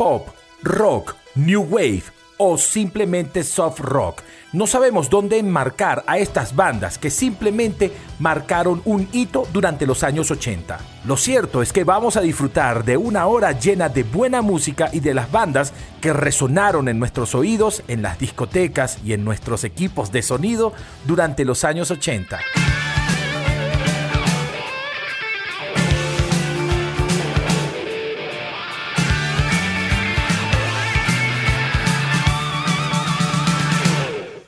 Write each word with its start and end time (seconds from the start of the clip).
pop, 0.00 0.28
rock, 0.62 1.14
new 1.34 1.60
wave 1.60 2.04
o 2.38 2.56
simplemente 2.56 3.44
soft 3.44 3.80
rock. 3.80 4.22
No 4.50 4.66
sabemos 4.66 5.10
dónde 5.10 5.36
enmarcar 5.36 6.04
a 6.06 6.16
estas 6.16 6.56
bandas 6.56 6.96
que 6.96 7.10
simplemente 7.10 7.92
marcaron 8.18 8.80
un 8.86 9.10
hito 9.12 9.46
durante 9.52 9.84
los 9.84 10.02
años 10.02 10.30
80. 10.30 10.78
Lo 11.04 11.18
cierto 11.18 11.60
es 11.60 11.70
que 11.70 11.84
vamos 11.84 12.16
a 12.16 12.22
disfrutar 12.22 12.82
de 12.82 12.96
una 12.96 13.26
hora 13.26 13.52
llena 13.52 13.90
de 13.90 14.04
buena 14.04 14.40
música 14.40 14.88
y 14.90 15.00
de 15.00 15.12
las 15.12 15.30
bandas 15.30 15.74
que 16.00 16.14
resonaron 16.14 16.88
en 16.88 16.98
nuestros 16.98 17.34
oídos, 17.34 17.82
en 17.86 18.00
las 18.00 18.18
discotecas 18.18 19.00
y 19.04 19.12
en 19.12 19.22
nuestros 19.22 19.64
equipos 19.64 20.10
de 20.12 20.22
sonido 20.22 20.72
durante 21.04 21.44
los 21.44 21.62
años 21.62 21.90
80. 21.90 22.40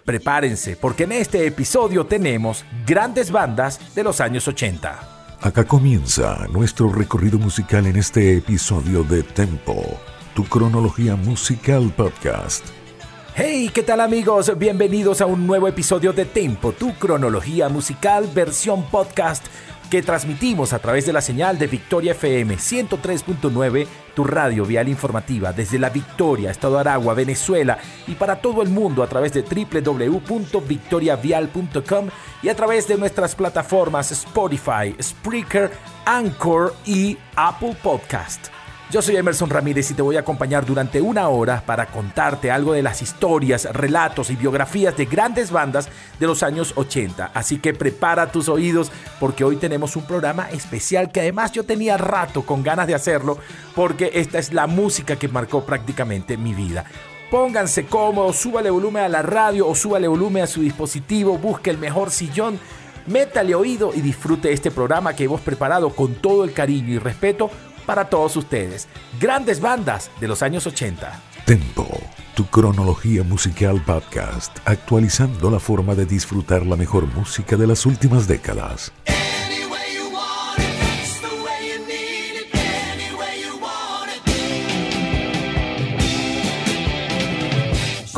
Prepárense, 0.05 0.77
porque 0.77 1.05
en 1.05 1.13
este 1.13 1.47
episodio 1.47 2.07
tenemos 2.07 2.65
grandes 2.87 3.31
bandas 3.31 3.95
de 3.95 4.03
los 4.03 4.21
años 4.21 4.49
80. 4.49 5.39
Acá 5.41 5.65
comienza 5.65 6.47
nuestro 6.53 6.93
recorrido 6.93 7.39
musical 7.39 7.87
en 7.87 7.97
este 7.97 8.37
episodio 8.37 9.05
de 9.05 9.23
Tempo, 9.23 10.01
tu 10.35 10.45
cronología 10.45 11.17
musical 11.17 11.93
podcast. 11.97 12.65
Hey, 13.35 13.71
¿qué 13.73 13.83
tal 13.83 14.01
amigos? 14.01 14.57
Bienvenidos 14.59 15.21
a 15.21 15.27
un 15.27 15.47
nuevo 15.47 15.67
episodio 15.67 16.13
de 16.13 16.27
Tempo, 16.27 16.73
tu 16.73 16.93
cronología 16.95 17.69
musical 17.69 18.29
versión 18.35 18.85
podcast 18.91 19.47
que 19.93 20.03
transmitimos 20.03 20.73
a 20.73 20.79
través 20.79 21.05
de 21.05 21.13
la 21.13 21.21
señal 21.21 21.59
de 21.59 21.67
Victoria 21.67 22.13
FM 22.13 22.57
103.9, 22.57 23.87
tu 24.15 24.25
radio 24.25 24.65
vial 24.65 24.89
informativa 24.89 25.53
desde 25.53 25.79
la 25.79 25.91
Victoria, 25.91 26.51
Estado 26.51 26.79
Aragua, 26.79 27.13
Venezuela 27.13 27.77
y 28.07 28.15
para 28.15 28.37
todo 28.37 28.63
el 28.63 28.71
mundo 28.71 29.03
a 29.03 29.07
través 29.07 29.35
de 29.35 29.43
www.victoriavial.com 29.43 32.09
y 32.43 32.49
a 32.49 32.57
través 32.57 32.89
de 32.89 32.97
nuestras 32.97 33.35
plataformas 33.35 34.13
Spotify, 34.13 34.97
Spreaker, 34.99 35.71
Anchor 36.07 36.75
y 36.87 37.19
Apple 37.37 37.77
Podcast. 37.83 38.62
Yo 38.93 39.01
soy 39.01 39.17
Emerson 39.17 39.49
Ramírez 39.49 39.91
y 39.91 39.95
te 39.95 40.03
voy 40.03 40.17
a 40.17 40.21
acompañar 40.21 40.67
durante 40.67 41.01
una 41.01 41.27
hora 41.29 41.63
para 41.65 41.87
contarte 41.87 42.51
algo 42.51 42.75
de 42.75 42.83
las 42.83 43.01
historias, 43.01 43.65
relatos 43.73 44.29
y 44.29 44.37
biografías 44.37 44.95
de 44.99 45.07
grandes 45.07 45.51
bandas 45.51 45.89
de 46.21 46.27
los 46.27 46.43
años 46.43 46.75
80. 46.77 47.31
Así 47.33 47.59
que 47.59 47.73
prepara 47.73 48.31
tus 48.31 48.51
oídos 48.51 48.93
porque 49.19 49.45
hoy 49.45 49.57
tenemos 49.57 49.97
un 49.97 50.03
programa 50.03 50.51
especial 50.51 51.11
que 51.11 51.21
además 51.21 51.53
yo 51.53 51.65
tenía 51.65 51.97
rato 51.97 52.43
con 52.43 52.63
ganas 52.63 52.87
de 52.87 52.95
hacerlo 52.95 53.39
porque 53.75 54.11
esta 54.13 54.39
es 54.39 54.53
la 54.53 54.67
música 54.67 55.17
que 55.17 55.27
marcó 55.27 55.65
prácticamente 55.65 56.37
mi 56.37 56.53
vida. 56.53 56.85
Pónganse 57.31 57.87
cómodos, 57.87 58.37
súbale 58.37 58.69
volumen 58.69 59.05
a 59.05 59.09
la 59.09 59.23
radio 59.23 59.69
o 59.69 59.75
súbale 59.75 60.07
volumen 60.07 60.43
a 60.43 60.47
su 60.47 60.61
dispositivo, 60.61 61.39
busque 61.39 61.71
el 61.71 61.79
mejor 61.79 62.11
sillón 62.11 62.61
métale 63.07 63.55
oído 63.55 63.93
y 63.95 64.01
disfrute 64.01 64.53
este 64.53 64.71
programa 64.71 65.17
que 65.17 65.25
hemos 65.25 65.41
preparado 65.41 65.91
con 65.91 66.15
todo 66.15 66.45
el 66.45 66.53
cariño 66.53 66.91
y 66.91 66.99
respeto 66.99 67.51
para 67.87 68.09
todos 68.09 68.37
ustedes. 68.37 68.89
Grandes 69.21 69.61
bandas 69.61 70.11
de 70.21 70.29
los 70.29 70.43
años 70.43 70.67
80. 70.67 71.21
Tempo, 71.45 71.89
tu 72.35 72.47
cronología 72.47 73.23
musical 73.23 73.83
podcast, 73.85 74.57
actualizando 74.65 75.51
la 75.51 75.59
forma 75.59 75.95
de 75.95 76.07
disfrutar 76.07 76.65
la 76.65 76.77
mejor 76.77 77.07
música 77.15 77.57
de 77.57 77.67
las 77.67 77.85
últimas 77.85 78.29
décadas. 78.29 78.93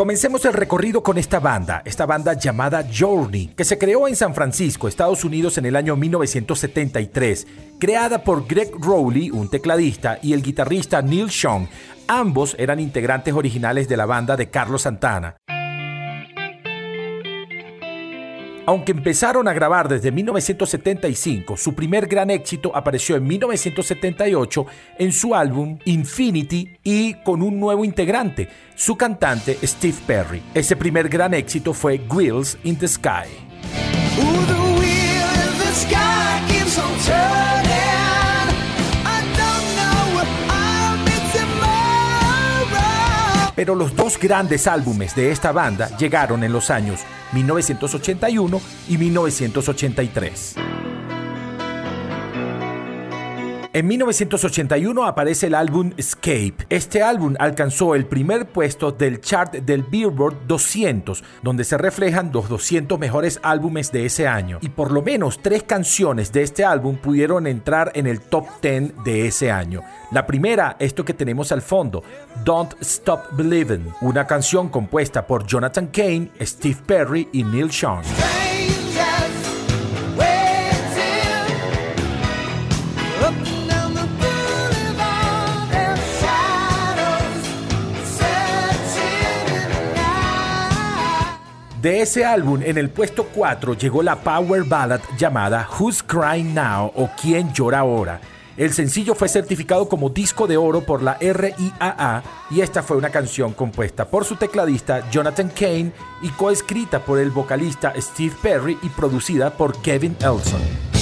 Comencemos 0.05 0.45
el 0.45 0.53
recorrido 0.53 1.03
con 1.03 1.17
esta 1.17 1.41
banda, 1.41 1.81
esta 1.87 2.05
banda 2.05 2.35
llamada 2.35 2.87
Journey, 2.95 3.55
que 3.57 3.65
se 3.65 3.79
creó 3.79 4.07
en 4.07 4.15
San 4.15 4.35
Francisco, 4.35 4.87
Estados 4.87 5.25
Unidos 5.25 5.57
en 5.57 5.65
el 5.65 5.77
año 5.77 5.97
1973, 5.97 7.47
creada 7.81 8.23
por 8.23 8.47
Greg 8.47 8.71
Rowley, 8.79 9.31
un 9.31 9.49
tecladista, 9.49 10.19
y 10.21 10.35
el 10.35 10.43
guitarrista 10.43 11.01
Neil 11.01 11.31
Sean. 11.31 11.71
Ambos 12.07 12.55
eran 12.59 12.81
integrantes 12.81 13.33
originales 13.33 13.89
de 13.89 13.97
la 13.97 14.05
banda 14.05 14.37
de 14.37 14.51
Carlos 14.51 14.83
Santana. 14.83 15.37
Aunque 18.67 18.93
empezaron 18.93 19.47
a 19.47 19.53
grabar 19.53 19.89
desde 19.89 20.11
1975, 20.11 21.57
su 21.57 21.75
primer 21.75 22.07
gran 22.07 22.31
éxito 22.31 22.73
apareció 22.75 23.17
en 23.17 23.27
1978 23.27 24.67
en 24.99 25.13
su 25.13 25.35
álbum 25.35 25.79
Infinity 25.85 26.79
y 26.83 27.15
con 27.23 27.43
un 27.43 27.61
nuevo 27.61 27.85
integrante, 27.85 28.49
su 28.75 28.97
cantante 28.97 29.59
Steve 29.63 29.99
Perry. 30.07 30.43
Ese 30.55 30.77
primer 30.77 31.09
gran 31.09 31.35
éxito 31.35 31.75
fue 31.75 32.01
Wheels 32.11 32.57
in 32.65 32.77
the 32.77 32.89
Sky. 32.89 33.29
Pero 43.55 43.75
los 43.75 43.95
dos 43.95 44.19
grandes 44.19 44.67
álbumes 44.67 45.15
de 45.15 45.31
esta 45.31 45.53
banda 45.53 45.97
llegaron 45.97 46.43
en 46.45 46.53
los 46.53 46.71
años 46.71 47.01
1981 47.33 48.61
y 48.89 48.99
1983. 48.99 50.57
En 53.75 53.89
1981 53.89 55.05
aparece 55.05 55.49
el 55.49 55.55
álbum 55.57 55.91
Escape. 55.97 56.55
Este 56.69 57.03
álbum 57.03 57.35
alcanzó 57.41 57.97
el 57.97 58.07
primer 58.07 58.47
puesto 58.47 58.93
del 58.93 59.21
chart 59.21 59.53
del 59.53 59.83
Billboard 59.83 60.47
200, 60.47 61.25
donde 61.43 61.65
se 61.65 61.77
reflejan 61.77 62.31
los 62.33 62.49
200 62.49 63.01
mejores 63.01 63.41
álbumes 63.43 63.91
de 63.91 64.07
ese 64.07 64.29
año. 64.29 64.59
Y 64.61 64.69
por 64.69 64.93
lo 64.93 65.03
menos 65.03 65.41
tres 65.43 65.65
canciones 65.65 66.31
de 66.31 66.45
este 66.45 66.65
álbum 66.65 66.99
pudieron 66.99 67.49
entrar 67.49 67.91
en 67.97 68.07
el 68.07 68.21
top 68.21 68.47
10 68.63 69.03
de 69.03 69.27
ese 69.27 69.51
año. 69.51 69.83
La 70.13 70.25
primera, 70.25 70.77
esto 70.79 71.05
que 71.05 71.13
tenemos 71.13 71.51
al 71.51 71.61
fondo, 71.61 72.05
Don't 72.45 72.75
Stop 72.81 73.33
Believing, 73.33 73.89
una 74.03 74.25
canción 74.25 74.69
compuesta 74.69 75.27
por 75.27 75.49
Jonathan 75.49 75.89
Kane, 75.89 76.31
Steve 76.43 76.79
Perry 76.87 77.29
y 77.33 77.43
Neil 77.43 77.73
Sean. 77.73 78.05
De 91.85 92.01
ese 92.01 92.25
álbum, 92.25 92.63
en 92.65 92.79
el 92.79 92.89
puesto 92.89 93.27
4 93.35 93.75
llegó 93.75 94.03
la 94.03 94.17
power 94.17 94.65
ballad 94.65 95.03
llamada 95.19 95.69
Who's 95.79 96.03
Crying 96.03 96.55
Now 96.55 96.91
o 96.97 97.11
¿Quién 97.21 97.53
llora 97.53 97.81
ahora? 97.81 98.23
El 98.57 98.73
sencillo 98.73 99.15
fue 99.15 99.29
certificado 99.29 99.87
como 99.87 100.09
disco 100.09 100.47
de 100.47 100.57
oro 100.57 100.81
por 100.81 101.03
la 101.03 101.19
RIAA 101.21 102.23
y 102.51 102.63
esta 102.63 102.83
fue 102.83 102.97
una 102.97 103.11
canción 103.11 103.53
compuesta 103.53 104.07
por 104.07 104.25
su 104.25 104.37
tecladista 104.37 105.11
Jonathan 105.11 105.51
Kane 105.51 105.93
y 106.23 106.31
coescrita 106.31 107.05
por 107.05 107.19
el 107.19 107.31
vocalista 107.31 107.93
Steve 107.99 108.35
Perry 108.43 108.79
y 108.81 108.89
producida 108.89 109.51
por 109.51 109.77
Kevin 109.83 110.17
Elson. 110.21 110.94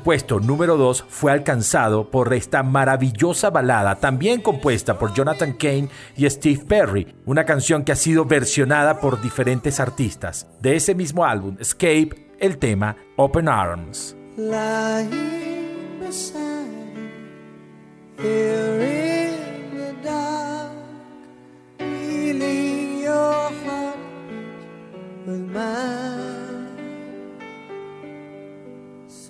Puesto 0.00 0.40
número 0.40 0.76
2 0.76 1.04
fue 1.08 1.32
alcanzado 1.32 2.10
por 2.10 2.32
esta 2.34 2.62
maravillosa 2.62 3.50
balada, 3.50 3.96
también 3.96 4.40
compuesta 4.40 4.98
por 4.98 5.14
Jonathan 5.14 5.52
Kane 5.52 5.88
y 6.16 6.28
Steve 6.28 6.64
Perry, 6.66 7.14
una 7.26 7.44
canción 7.44 7.84
que 7.84 7.92
ha 7.92 7.96
sido 7.96 8.24
versionada 8.24 9.00
por 9.00 9.20
diferentes 9.20 9.80
artistas. 9.80 10.46
De 10.60 10.76
ese 10.76 10.94
mismo 10.94 11.24
álbum, 11.24 11.56
Escape, 11.60 12.34
el 12.38 12.58
tema 12.58 12.96
Open 13.16 13.48
Arms. 13.48 14.16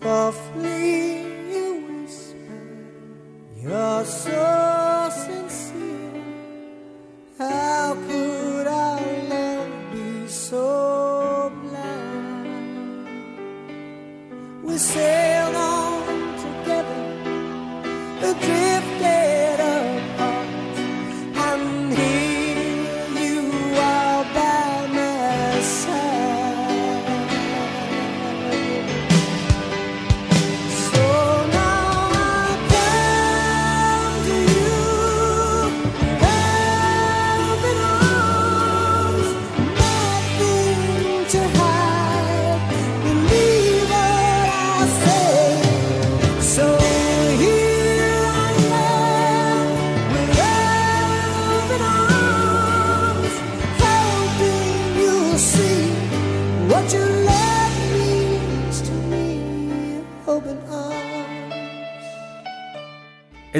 Softly 0.02 1.20
you 1.52 1.66
whisper, 1.86 2.58
you're 3.62 4.04
so 4.04 5.10
sincere. 5.12 6.24
How 7.38 7.94
could 8.06 8.66
our 8.66 9.00
love 9.28 9.92
be 9.92 10.26
so 10.26 11.52
blind? 11.62 12.94
We 14.64 14.78
sailed 14.78 15.54
on 15.54 16.06
together, 16.44 17.02
drifted. 18.20 19.60
at 19.60 19.79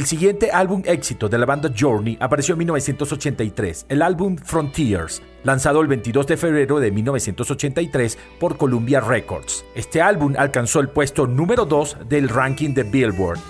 El 0.00 0.06
siguiente 0.06 0.50
álbum 0.50 0.80
éxito 0.86 1.28
de 1.28 1.36
la 1.36 1.44
banda 1.44 1.70
Journey 1.78 2.16
apareció 2.20 2.54
en 2.54 2.60
1983, 2.60 3.84
el 3.90 4.00
álbum 4.00 4.34
Frontiers, 4.34 5.20
lanzado 5.44 5.82
el 5.82 5.88
22 5.88 6.26
de 6.26 6.38
febrero 6.38 6.80
de 6.80 6.90
1983 6.90 8.16
por 8.38 8.56
Columbia 8.56 9.00
Records. 9.00 9.62
Este 9.74 10.00
álbum 10.00 10.32
alcanzó 10.38 10.80
el 10.80 10.88
puesto 10.88 11.26
número 11.26 11.66
2 11.66 12.08
del 12.08 12.30
ranking 12.30 12.72
de 12.72 12.84
Billboard. 12.84 13.40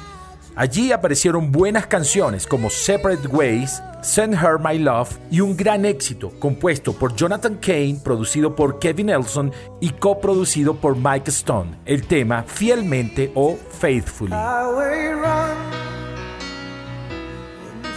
Allí 0.57 0.91
aparecieron 0.91 1.53
buenas 1.53 1.87
canciones 1.87 2.49
como 2.49 2.69
Separate 2.69 3.29
Ways, 3.29 3.81
Send 4.03 4.35
Her 4.35 4.59
My 4.59 4.77
Love 4.77 5.19
y 5.31 5.43
un 5.43 5.57
gran 5.57 5.85
éxito 5.85 6.33
compuesto 6.41 6.93
por 6.93 7.15
Jonathan 7.15 7.59
Kane, 7.59 8.01
producido 8.03 8.57
por 8.57 8.81
Kevin 8.81 9.07
Nelson 9.07 9.53
y 9.79 9.91
coproducido 9.91 10.75
por 10.75 10.97
Mike 10.97 11.31
Stone, 11.31 11.79
el 11.87 12.09
tema 12.09 12.43
Fielmente 12.43 13.31
o 13.37 13.57
Faithfully. 13.79 14.35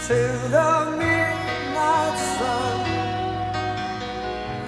To 0.06 0.12
the 0.50 0.70
midnight 0.98 2.18
sun. 2.36 2.78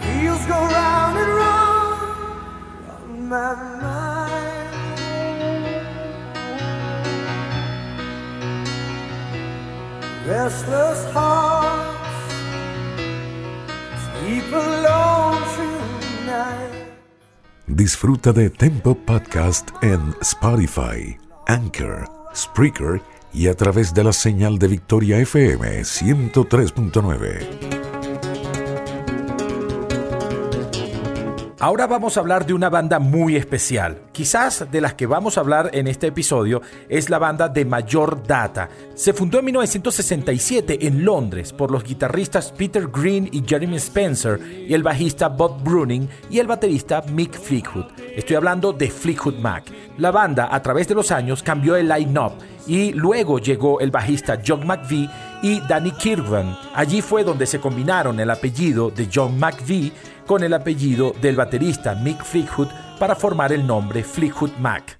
Wheels 0.00 0.47
go 0.47 0.55
round 0.55 1.19
and 1.19 1.33
round 1.43 2.00
on 2.88 3.29
my 3.29 3.55
mind. 3.83 4.47
Restless 10.27 11.05
hearts 11.12 12.33
sleep 14.06 14.50
alone 14.53 15.43
tonight. 15.55 16.97
Disfruta 17.67 18.33
de 18.33 18.49
Tempo 18.49 18.94
Podcast 18.94 19.71
en 19.83 20.15
Spotify, 20.23 21.19
Anchor, 21.47 22.09
Spreaker 22.33 23.03
y 23.37 23.49
a 23.49 23.55
través 23.55 23.93
de 23.93 24.03
la 24.03 24.15
señal 24.15 24.59
de 24.59 24.67
Victoria 24.67 25.19
FM 25.19 25.83
103.9. 25.83 27.77
Ahora 31.59 31.87
vamos 31.87 32.17
a 32.17 32.21
hablar 32.21 32.47
de 32.47 32.55
una 32.55 32.69
banda 32.71 32.99
muy 32.99 33.37
especial. 33.37 34.03
Quizás 34.12 34.71
de 34.71 34.81
las 34.81 34.94
que 34.94 35.06
vamos 35.06 35.37
a 35.37 35.41
hablar 35.41 35.71
en 35.73 35.87
este 35.87 36.06
episodio 36.06 36.62
es 36.88 37.11
la 37.11 37.19
banda 37.19 37.49
de 37.49 37.65
mayor 37.65 38.27
data. 38.27 38.69
Se 38.94 39.12
fundó 39.12 39.38
en 39.38 39.47
1967 39.47 40.87
en 40.87 41.05
Londres 41.05 41.53
por 41.53 41.71
los 41.71 41.83
guitarristas 41.83 42.53
Peter 42.53 42.88
Green 42.88 43.29
y 43.33 43.43
Jeremy 43.47 43.77
Spencer 43.77 44.38
y 44.69 44.73
el 44.75 44.83
bajista 44.83 45.29
Bob 45.29 45.62
Bruning 45.62 46.09
y 46.31 46.38
el 46.38 46.47
baterista 46.47 47.03
Mick 47.11 47.33
Fleetwood. 47.33 47.87
Estoy 48.16 48.36
hablando 48.36 48.72
de 48.72 48.90
Fleetwood 48.90 49.34
Mac. 49.40 49.64
La 49.98 50.10
banda 50.10 50.48
a 50.50 50.62
través 50.62 50.88
de 50.88 50.94
los 50.94 51.12
años 51.12 51.42
cambió 51.42 51.76
el 51.76 51.86
line-up 51.86 52.32
y 52.66 52.94
luego 52.94 53.38
llegó 53.38 53.78
el 53.78 53.90
bajista 53.90 54.40
John 54.44 54.66
McVie 54.66 55.10
y 55.42 55.60
Danny 55.60 55.90
Kirwan. 55.90 56.56
Allí 56.74 57.02
fue 57.02 57.24
donde 57.24 57.44
se 57.44 57.60
combinaron 57.60 58.18
el 58.18 58.30
apellido 58.30 58.90
de 58.90 59.10
John 59.14 59.38
McVie 59.38 59.92
con 60.26 60.42
el 60.42 60.54
apellido 60.54 61.12
del 61.20 61.36
baterista 61.36 61.94
Mick 61.94 62.24
Fleetwood 62.24 62.68
para 62.98 63.14
formar 63.14 63.52
el 63.52 63.66
nombre 63.66 64.02
Fleetwood 64.02 64.52
Mac. 64.60 64.96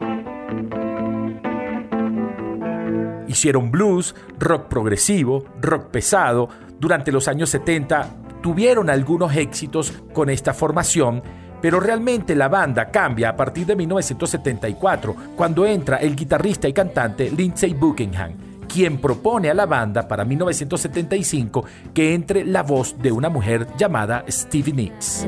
Hicieron 3.29 3.71
blues, 3.71 4.15
rock 4.39 4.69
progresivo, 4.69 5.43
rock 5.63 5.87
pesado. 5.87 6.51
Durante 6.79 7.13
los 7.13 7.29
años 7.29 7.49
70 7.49 8.15
tuvieron 8.43 8.91
algunos 8.91 9.35
éxitos 9.35 9.95
con 10.13 10.29
esta 10.29 10.53
formación 10.53 11.23
pero 11.61 11.81
realmente 11.81 12.35
la 12.35 12.49
banda 12.49 12.91
cambia 12.91 13.31
a 13.31 13.37
partir 13.37 13.67
de 13.67 13.77
1974, 13.77 15.17
cuando 15.37 15.67
entra 15.67 15.97
el 15.99 16.15
guitarrista 16.15 16.69
y 16.69 16.73
cantante 16.73 17.31
Lindsey 17.31 17.75
Buckingham, 17.75 18.33
quien 18.67 18.99
propone 18.99 19.51
a 19.51 19.55
la 19.55 19.67
banda 19.67 20.07
para 20.07 20.25
1975 20.25 21.65
que 21.95 22.15
entre 22.15 22.45
la 22.45 22.63
voz 22.63 22.97
de 22.99 23.13
una 23.13 23.29
mujer 23.29 23.67
llamada 23.79 24.25
Stevie 24.29 24.75
Nicks. 24.75 25.27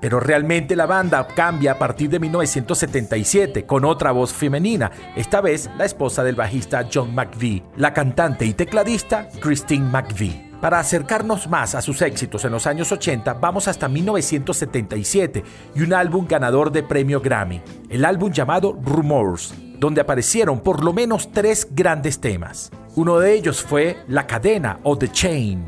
Pero 0.00 0.20
realmente 0.20 0.76
la 0.76 0.86
banda 0.86 1.26
cambia 1.26 1.72
a 1.72 1.78
partir 1.78 2.08
de 2.10 2.20
1977 2.20 3.66
con 3.66 3.84
otra 3.84 4.12
voz 4.12 4.32
femenina, 4.32 4.92
esta 5.16 5.40
vez 5.40 5.68
la 5.76 5.84
esposa 5.84 6.22
del 6.22 6.36
bajista 6.36 6.86
John 6.92 7.12
McVie, 7.12 7.64
la 7.76 7.92
cantante 7.92 8.46
y 8.46 8.52
tecladista 8.52 9.28
Christine 9.40 9.90
McVie. 9.90 10.45
Para 10.60 10.78
acercarnos 10.78 11.48
más 11.48 11.74
a 11.74 11.82
sus 11.82 12.00
éxitos 12.00 12.44
en 12.44 12.52
los 12.52 12.66
años 12.66 12.90
80, 12.90 13.34
vamos 13.34 13.68
hasta 13.68 13.88
1977 13.88 15.44
y 15.74 15.82
un 15.82 15.92
álbum 15.92 16.26
ganador 16.26 16.72
de 16.72 16.82
premio 16.82 17.20
Grammy, 17.20 17.60
el 17.90 18.04
álbum 18.04 18.32
llamado 18.32 18.78
Rumors, 18.82 19.54
donde 19.78 20.00
aparecieron 20.00 20.60
por 20.60 20.82
lo 20.82 20.92
menos 20.94 21.30
tres 21.30 21.68
grandes 21.70 22.20
temas. 22.20 22.70
Uno 22.94 23.18
de 23.18 23.34
ellos 23.34 23.62
fue 23.62 23.98
La 24.08 24.26
cadena 24.26 24.80
o 24.82 24.96
The 24.96 25.12
Chain. 25.12 25.64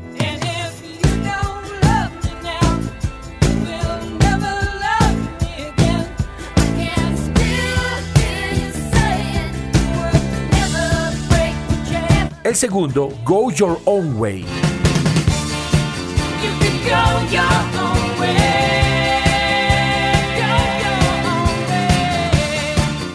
El 12.43 12.55
segundo, 12.55 13.09
Go 13.23 13.51
Your 13.51 13.79
Own 13.85 14.17
Way. 14.17 14.68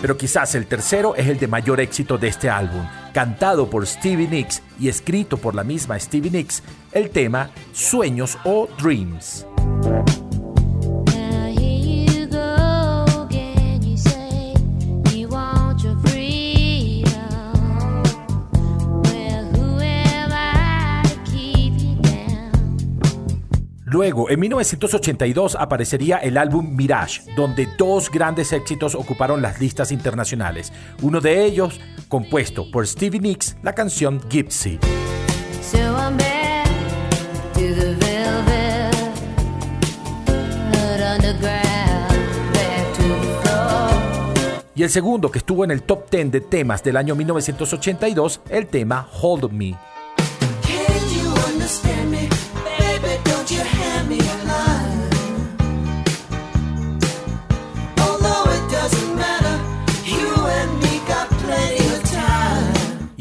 Pero 0.05 0.19
quizás 0.19 0.55
el 0.55 0.67
tercero 0.67 1.17
es 1.17 1.29
el 1.29 1.39
de 1.39 1.47
mayor 1.47 1.81
éxito 1.81 2.19
de 2.19 2.29
este 2.29 2.51
álbum, 2.51 2.87
cantado 3.15 3.71
por 3.71 3.87
Stevie 3.87 4.29
Nicks 4.29 4.61
y 4.79 4.89
escrito 4.91 5.39
por 5.39 5.55
la 5.55 5.65
misma 5.65 5.99
Stevie 5.99 6.31
Nicks, 6.31 6.63
el 6.93 7.09
tema 7.09 7.49
Sueños 7.73 8.37
o 8.45 8.69
Dreams. 8.79 9.47
Luego, 23.95 24.29
en 24.29 24.41
1982 24.41 25.55
aparecería 25.55 26.17
el 26.17 26.37
álbum 26.37 26.75
Mirage, 26.75 27.23
donde 27.37 27.69
dos 27.79 28.11
grandes 28.11 28.53
éxitos 28.53 28.97
ocuparon 28.97 29.41
las 29.41 29.61
listas 29.61 29.93
internacionales. 29.93 30.73
Uno 31.01 31.21
de 31.21 31.45
ellos, 31.45 31.81
compuesto 32.09 32.69
por 32.73 32.89
Stevie 32.89 33.21
Nicks, 33.21 33.57
la 33.63 33.73
canción 33.73 34.21
Gypsy. 34.29 34.81
Y 44.75 44.83
el 44.83 44.91
segundo, 44.91 45.31
que 45.31 45.39
estuvo 45.39 45.63
en 45.63 45.71
el 45.71 45.85
top 45.85 46.11
10 46.11 46.33
de 46.33 46.41
temas 46.41 46.83
del 46.83 46.97
año 46.97 47.15
1982, 47.15 48.41
el 48.49 48.67
tema 48.67 49.09
Hold 49.23 49.53
Me. 49.53 49.77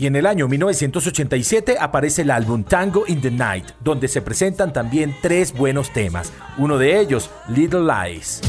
Y 0.03 0.07
en 0.07 0.17
el 0.17 0.25
año 0.25 0.49
1987 0.49 1.77
aparece 1.79 2.23
el 2.23 2.31
álbum 2.31 2.65
Tango 2.65 3.05
in 3.07 3.21
the 3.21 3.31
Night, 3.31 3.67
donde 3.79 4.09
se 4.09 4.21
presentan 4.21 4.73
también 4.73 5.15
tres 5.21 5.53
buenos 5.53 5.93
temas, 5.93 6.33
uno 6.57 6.77
de 6.77 6.99
ellos, 6.99 7.29
Little 7.47 7.83
Lies. 7.85 8.41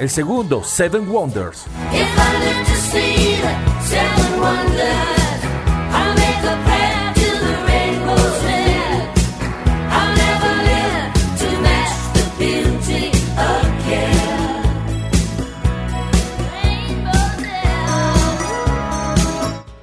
El 0.00 0.08
segundo, 0.08 0.64
Seven 0.64 1.06
Wonders. 1.10 1.66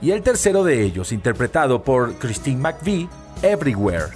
Y 0.08 0.12
el 0.12 0.24
tercero 0.24 0.64
de 0.64 0.84
ellos, 0.84 1.12
interpretado 1.12 1.84
por 1.84 2.14
Christine 2.14 2.62
McVie, 2.62 3.10
Everywhere. 3.42 4.14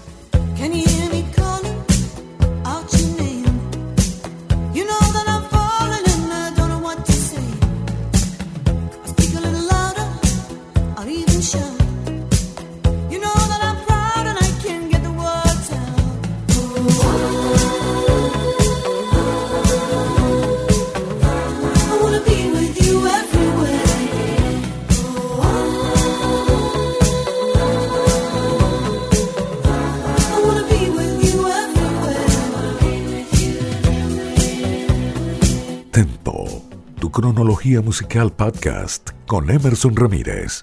Musical 37.82 38.32
Podcast 38.32 39.10
con 39.28 39.50
Emerson 39.50 39.96
Ramírez. 39.96 40.62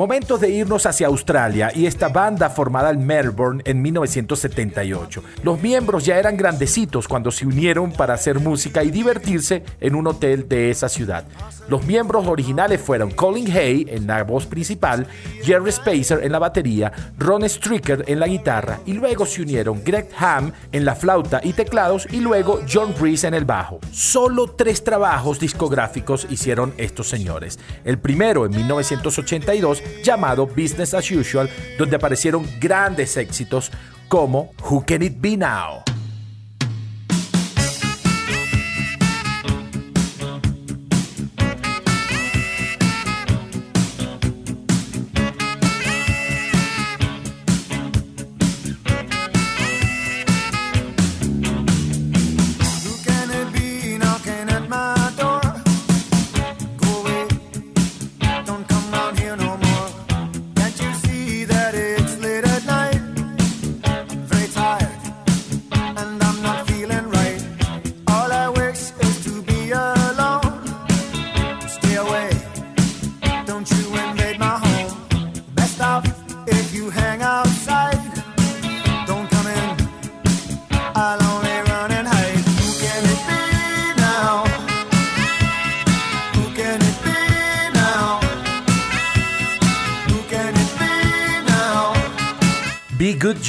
Momentos 0.00 0.40
de 0.40 0.48
irnos 0.48 0.86
hacia 0.86 1.08
Australia 1.08 1.72
y 1.74 1.84
esta 1.84 2.08
banda 2.08 2.48
formada 2.48 2.88
en 2.88 3.06
Melbourne 3.06 3.62
en 3.66 3.82
1978. 3.82 5.22
Los 5.42 5.60
miembros 5.60 6.06
ya 6.06 6.18
eran 6.18 6.38
grandecitos 6.38 7.06
cuando 7.06 7.30
se 7.30 7.44
unieron 7.44 7.92
para 7.92 8.14
hacer 8.14 8.40
música 8.40 8.82
y 8.82 8.90
divertirse 8.90 9.62
en 9.78 9.94
un 9.94 10.06
hotel 10.06 10.48
de 10.48 10.70
esa 10.70 10.88
ciudad. 10.88 11.26
Los 11.68 11.84
miembros 11.84 12.26
originales 12.26 12.80
fueron 12.80 13.10
Colin 13.10 13.54
Hay 13.54 13.84
en 13.90 14.06
la 14.06 14.24
voz 14.24 14.46
principal, 14.46 15.06
Jerry 15.42 15.70
Spacer 15.70 16.24
en 16.24 16.32
la 16.32 16.38
batería, 16.38 16.90
Ron 17.18 17.46
Stricker 17.46 18.02
en 18.06 18.20
la 18.20 18.26
guitarra 18.26 18.80
y 18.86 18.94
luego 18.94 19.26
se 19.26 19.42
unieron 19.42 19.84
Greg 19.84 20.08
Ham 20.16 20.50
en 20.72 20.86
la 20.86 20.94
flauta 20.94 21.42
y 21.44 21.52
teclados 21.52 22.08
y 22.10 22.20
luego 22.20 22.60
John 22.72 22.94
Breeze 22.98 23.28
en 23.28 23.34
el 23.34 23.44
bajo. 23.44 23.80
Solo 23.92 24.52
tres 24.52 24.82
trabajos 24.82 25.38
discográficos 25.38 26.26
hicieron 26.30 26.72
estos 26.78 27.06
señores. 27.06 27.58
El 27.84 27.98
primero 27.98 28.46
en 28.46 28.52
1982 28.52 29.82
llamado 30.02 30.46
Business 30.46 30.94
as 30.94 31.10
Usual, 31.10 31.48
donde 31.78 31.96
aparecieron 31.96 32.46
grandes 32.60 33.16
éxitos 33.16 33.70
como 34.08 34.54
Who 34.68 34.84
Can 34.86 35.02
It 35.02 35.14
Be 35.18 35.36
Now? 35.36 35.84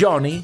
Johnny. 0.01 0.43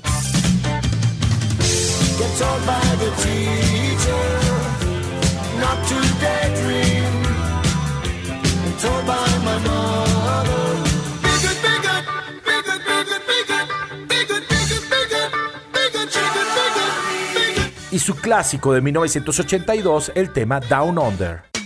Y 17.90 18.00
su 18.00 18.16
clásico 18.16 18.74
de 18.74 18.82
1982, 18.82 20.12
el 20.14 20.32
tema 20.32 20.60
Down 20.60 21.00
Under. 21.00 21.57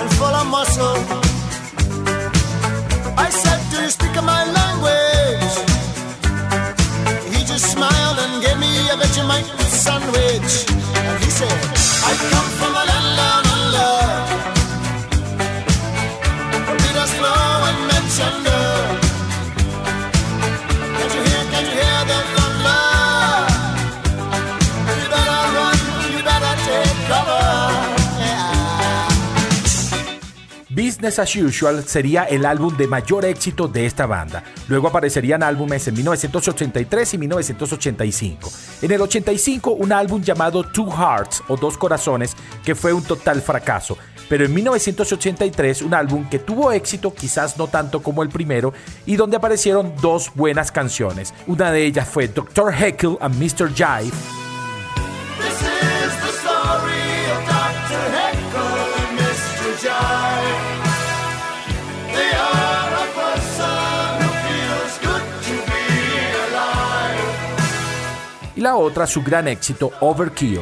And 0.00 0.10
full 0.18 0.34
of 0.40 0.46
muscle. 0.46 0.98
I 3.16 3.28
said, 3.30 3.58
Do 3.70 3.82
you 3.82 3.90
speak 3.90 4.14
my 4.22 4.44
language? 4.44 4.61
Business 31.02 31.18
as 31.18 31.34
Usual 31.34 31.84
sería 31.84 32.22
el 32.26 32.46
álbum 32.46 32.76
de 32.76 32.86
mayor 32.86 33.24
éxito 33.24 33.66
de 33.66 33.86
esta 33.86 34.06
banda. 34.06 34.44
Luego 34.68 34.86
aparecerían 34.86 35.42
álbumes 35.42 35.88
en 35.88 35.94
1983 35.96 37.14
y 37.14 37.18
1985. 37.18 38.52
En 38.82 38.90
el 38.92 39.00
85 39.00 39.72
un 39.72 39.90
álbum 39.90 40.22
llamado 40.22 40.62
Two 40.62 40.88
Hearts 40.88 41.42
o 41.48 41.56
Dos 41.56 41.76
Corazones 41.76 42.36
que 42.64 42.76
fue 42.76 42.92
un 42.92 43.02
total 43.02 43.42
fracaso. 43.42 43.98
Pero 44.28 44.44
en 44.44 44.54
1983 44.54 45.82
un 45.82 45.92
álbum 45.92 46.28
que 46.30 46.38
tuvo 46.38 46.70
éxito, 46.70 47.12
quizás 47.12 47.58
no 47.58 47.66
tanto 47.66 48.00
como 48.00 48.22
el 48.22 48.28
primero, 48.28 48.72
y 49.04 49.16
donde 49.16 49.36
aparecieron 49.36 49.94
dos 50.00 50.30
buenas 50.36 50.70
canciones. 50.70 51.34
Una 51.48 51.72
de 51.72 51.84
ellas 51.84 52.08
fue 52.08 52.28
Dr. 52.28 52.72
Heckle 52.72 53.16
and 53.20 53.34
Mr. 53.42 53.74
Jive. 53.74 54.41
La 68.62 68.76
otra, 68.76 69.06
su 69.06 69.22
gran 69.22 69.48
éxito, 69.48 69.90
Overkill. 70.00 70.60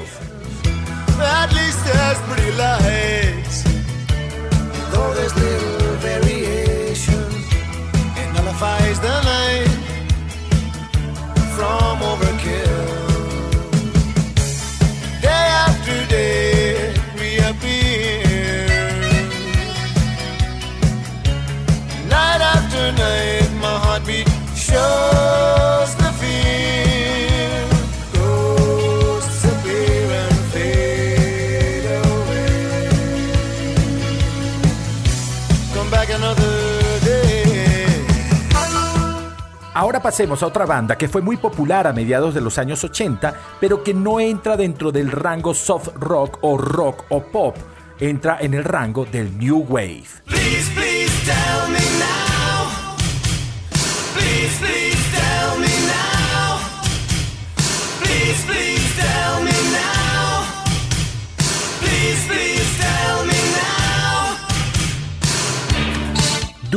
Ahora 39.80 40.02
pasemos 40.02 40.42
a 40.42 40.46
otra 40.46 40.66
banda 40.66 40.98
que 40.98 41.08
fue 41.08 41.22
muy 41.22 41.38
popular 41.38 41.86
a 41.86 41.94
mediados 41.94 42.34
de 42.34 42.42
los 42.42 42.58
años 42.58 42.84
80, 42.84 43.34
pero 43.58 43.82
que 43.82 43.94
no 43.94 44.20
entra 44.20 44.54
dentro 44.54 44.92
del 44.92 45.10
rango 45.10 45.54
soft 45.54 45.88
rock 45.94 46.36
o 46.42 46.58
rock 46.58 47.04
o 47.08 47.22
pop, 47.22 47.56
entra 47.98 48.36
en 48.42 48.52
el 48.52 48.62
rango 48.62 49.06
del 49.06 49.38
new 49.38 49.64
wave. 49.66 50.04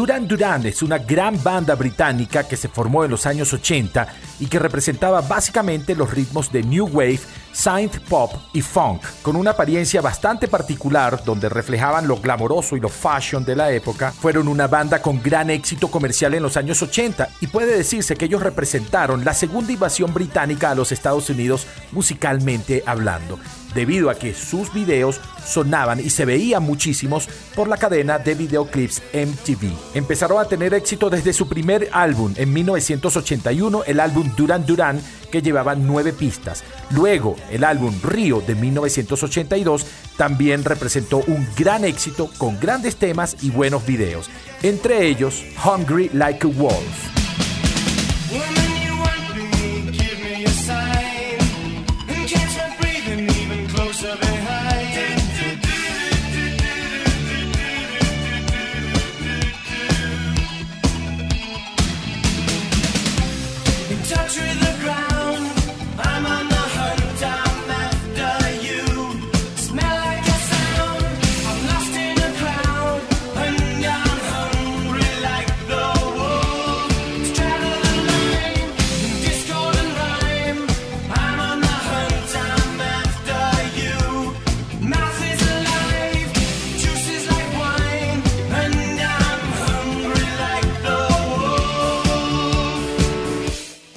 Duran 0.03 0.27
Duran 0.27 0.65
es 0.65 0.83
una 0.83 0.97
gran 0.97 1.41
banda 1.41 1.75
británica 1.75 2.45
que 2.45 2.57
se 2.57 2.67
formó 2.67 3.05
en 3.05 3.11
los 3.11 3.25
años 3.25 3.53
80 3.53 4.05
y 4.41 4.47
que 4.47 4.59
representaba 4.59 5.21
básicamente 5.21 5.95
los 5.95 6.11
ritmos 6.13 6.51
de 6.51 6.61
New 6.61 6.87
Wave, 6.87 7.21
Synth 7.53 7.99
Pop 8.09 8.33
y 8.51 8.61
Funk, 8.61 9.03
con 9.21 9.35
una 9.35 9.51
apariencia 9.51 10.01
bastante 10.01 10.47
particular 10.47 11.23
donde 11.23 11.49
reflejaban 11.49 12.07
lo 12.07 12.17
glamoroso 12.17 12.75
y 12.75 12.79
lo 12.79 12.89
fashion 12.89 13.45
de 13.45 13.55
la 13.55 13.71
época. 13.71 14.11
Fueron 14.11 14.47
una 14.47 14.67
banda 14.67 15.01
con 15.01 15.21
gran 15.21 15.49
éxito 15.49 15.89
comercial 15.89 16.33
en 16.33 16.43
los 16.43 16.57
años 16.57 16.81
80 16.81 17.29
y 17.41 17.47
puede 17.47 17.77
decirse 17.77 18.15
que 18.15 18.25
ellos 18.25 18.41
representaron 18.41 19.23
la 19.23 19.33
segunda 19.33 19.71
invasión 19.71 20.13
británica 20.13 20.71
a 20.71 20.75
los 20.75 20.91
Estados 20.91 21.29
Unidos 21.29 21.67
musicalmente 21.91 22.83
hablando 22.85 23.39
debido 23.73 24.09
a 24.09 24.15
que 24.15 24.33
sus 24.33 24.73
videos 24.73 25.19
sonaban 25.45 25.99
y 25.99 26.09
se 26.09 26.25
veían 26.25 26.63
muchísimos 26.63 27.27
por 27.55 27.67
la 27.67 27.77
cadena 27.77 28.19
de 28.19 28.35
videoclips 28.35 29.01
MTV. 29.13 29.71
Empezaron 29.93 30.39
a 30.39 30.45
tener 30.45 30.73
éxito 30.73 31.09
desde 31.09 31.33
su 31.33 31.47
primer 31.47 31.89
álbum 31.91 32.33
en 32.37 32.53
1981, 32.53 33.83
el 33.85 33.99
álbum 33.99 34.31
Duran 34.35 34.65
Duran, 34.65 35.01
que 35.31 35.41
llevaba 35.41 35.75
nueve 35.75 36.13
pistas. 36.13 36.63
Luego, 36.91 37.35
el 37.51 37.63
álbum 37.63 37.93
Río 38.03 38.41
de 38.41 38.55
1982 38.55 39.85
también 40.17 40.63
representó 40.63 41.17
un 41.27 41.47
gran 41.57 41.85
éxito 41.85 42.29
con 42.37 42.59
grandes 42.59 42.95
temas 42.95 43.37
y 43.41 43.49
buenos 43.49 43.85
videos, 43.85 44.29
entre 44.61 45.07
ellos 45.07 45.43
Hungry 45.63 46.09
Like 46.13 46.47
a 46.47 46.49
Wolf. 46.49 47.13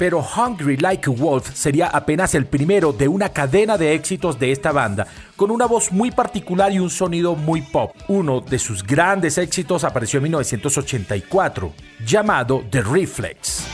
Pero 0.07 0.25
Hungry 0.25 0.77
Like 0.77 1.11
a 1.11 1.13
Wolf 1.13 1.51
sería 1.53 1.89
apenas 1.89 2.37
el 2.37 2.47
primero 2.47 2.93
de 2.93 3.09
una 3.09 3.31
cadena 3.31 3.77
de 3.77 3.93
éxitos 3.93 4.39
de 4.39 4.53
esta 4.53 4.71
banda, 4.71 5.05
con 5.35 5.51
una 5.51 5.67
voz 5.67 5.91
muy 5.91 6.13
particular 6.13 6.71
y 6.71 6.79
un 6.79 6.91
sonido 6.91 7.35
muy 7.35 7.61
pop. 7.61 7.91
Uno 8.07 8.41
de 8.41 8.61
sus 8.61 8.85
grandes 8.85 9.37
éxitos 9.37 9.83
apareció 9.83 10.19
en 10.19 10.23
1984, 10.23 11.73
llamado 12.07 12.63
The 12.71 12.83
Reflex. 12.83 13.67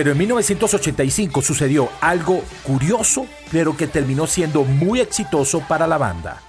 Pero 0.00 0.12
en 0.12 0.16
1985 0.16 1.42
sucedió 1.42 1.90
algo 2.00 2.42
curioso, 2.62 3.26
pero 3.52 3.76
que 3.76 3.86
terminó 3.86 4.26
siendo 4.26 4.64
muy 4.64 4.98
exitoso 4.98 5.60
para 5.68 5.86
la 5.86 5.98
banda. 5.98 6.40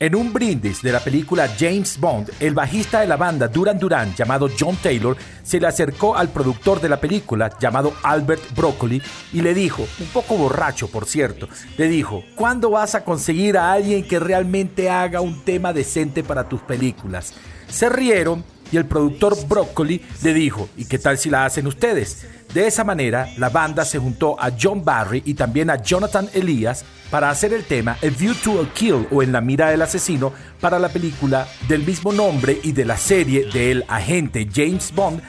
En 0.00 0.16
un 0.16 0.32
brindis 0.32 0.82
de 0.82 0.90
la 0.90 0.98
película 0.98 1.48
James 1.56 2.00
Bond, 2.00 2.32
el 2.40 2.54
bajista 2.54 2.98
de 2.98 3.06
la 3.06 3.16
banda 3.16 3.46
Duran 3.46 3.78
Duran, 3.78 4.12
llamado 4.16 4.50
John 4.58 4.74
Taylor, 4.82 5.16
se 5.44 5.60
le 5.60 5.68
acercó 5.68 6.16
al 6.16 6.30
productor 6.30 6.80
de 6.80 6.88
la 6.88 6.96
película, 6.96 7.56
llamado 7.60 7.94
Albert 8.02 8.42
Broccoli, 8.56 9.00
y 9.32 9.42
le 9.42 9.54
dijo, 9.54 9.86
un 10.00 10.08
poco 10.08 10.36
borracho 10.36 10.88
por 10.88 11.06
cierto, 11.06 11.48
le 11.78 11.86
dijo, 11.86 12.24
¿cuándo 12.34 12.70
vas 12.70 12.96
a 12.96 13.04
conseguir 13.04 13.56
a 13.56 13.70
alguien 13.70 14.02
que 14.02 14.18
realmente 14.18 14.90
haga 14.90 15.20
un 15.20 15.44
tema 15.44 15.72
decente 15.72 16.24
para 16.24 16.48
tus 16.48 16.60
películas? 16.62 17.34
Se 17.72 17.88
rieron 17.88 18.44
y 18.70 18.76
el 18.76 18.84
productor 18.84 19.36
Broccoli 19.48 20.02
le 20.22 20.34
dijo, 20.34 20.68
¿y 20.76 20.84
qué 20.84 20.98
tal 20.98 21.18
si 21.18 21.30
la 21.30 21.46
hacen 21.46 21.66
ustedes? 21.66 22.26
De 22.52 22.66
esa 22.66 22.84
manera, 22.84 23.28
la 23.38 23.48
banda 23.48 23.84
se 23.84 23.98
juntó 23.98 24.38
a 24.38 24.50
John 24.60 24.84
Barry 24.84 25.22
y 25.24 25.34
también 25.34 25.70
a 25.70 25.82
Jonathan 25.82 26.28
Elias 26.34 26.84
para 27.10 27.30
hacer 27.30 27.54
el 27.54 27.64
tema 27.64 27.96
A 28.02 28.06
View 28.06 28.34
to 28.34 28.60
a 28.60 28.72
Kill 28.74 29.06
o 29.10 29.22
En 29.22 29.32
la 29.32 29.40
mira 29.40 29.70
del 29.70 29.82
asesino 29.82 30.32
para 30.60 30.78
la 30.78 30.90
película 30.90 31.48
del 31.66 31.84
mismo 31.84 32.12
nombre 32.12 32.60
y 32.62 32.72
de 32.72 32.84
la 32.84 32.98
serie 32.98 33.46
del 33.52 33.84
agente 33.88 34.46
James 34.52 34.92
Bond 34.94 35.22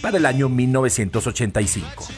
para 0.00 0.18
el 0.18 0.26
año 0.26 0.48
1985. 0.48 2.17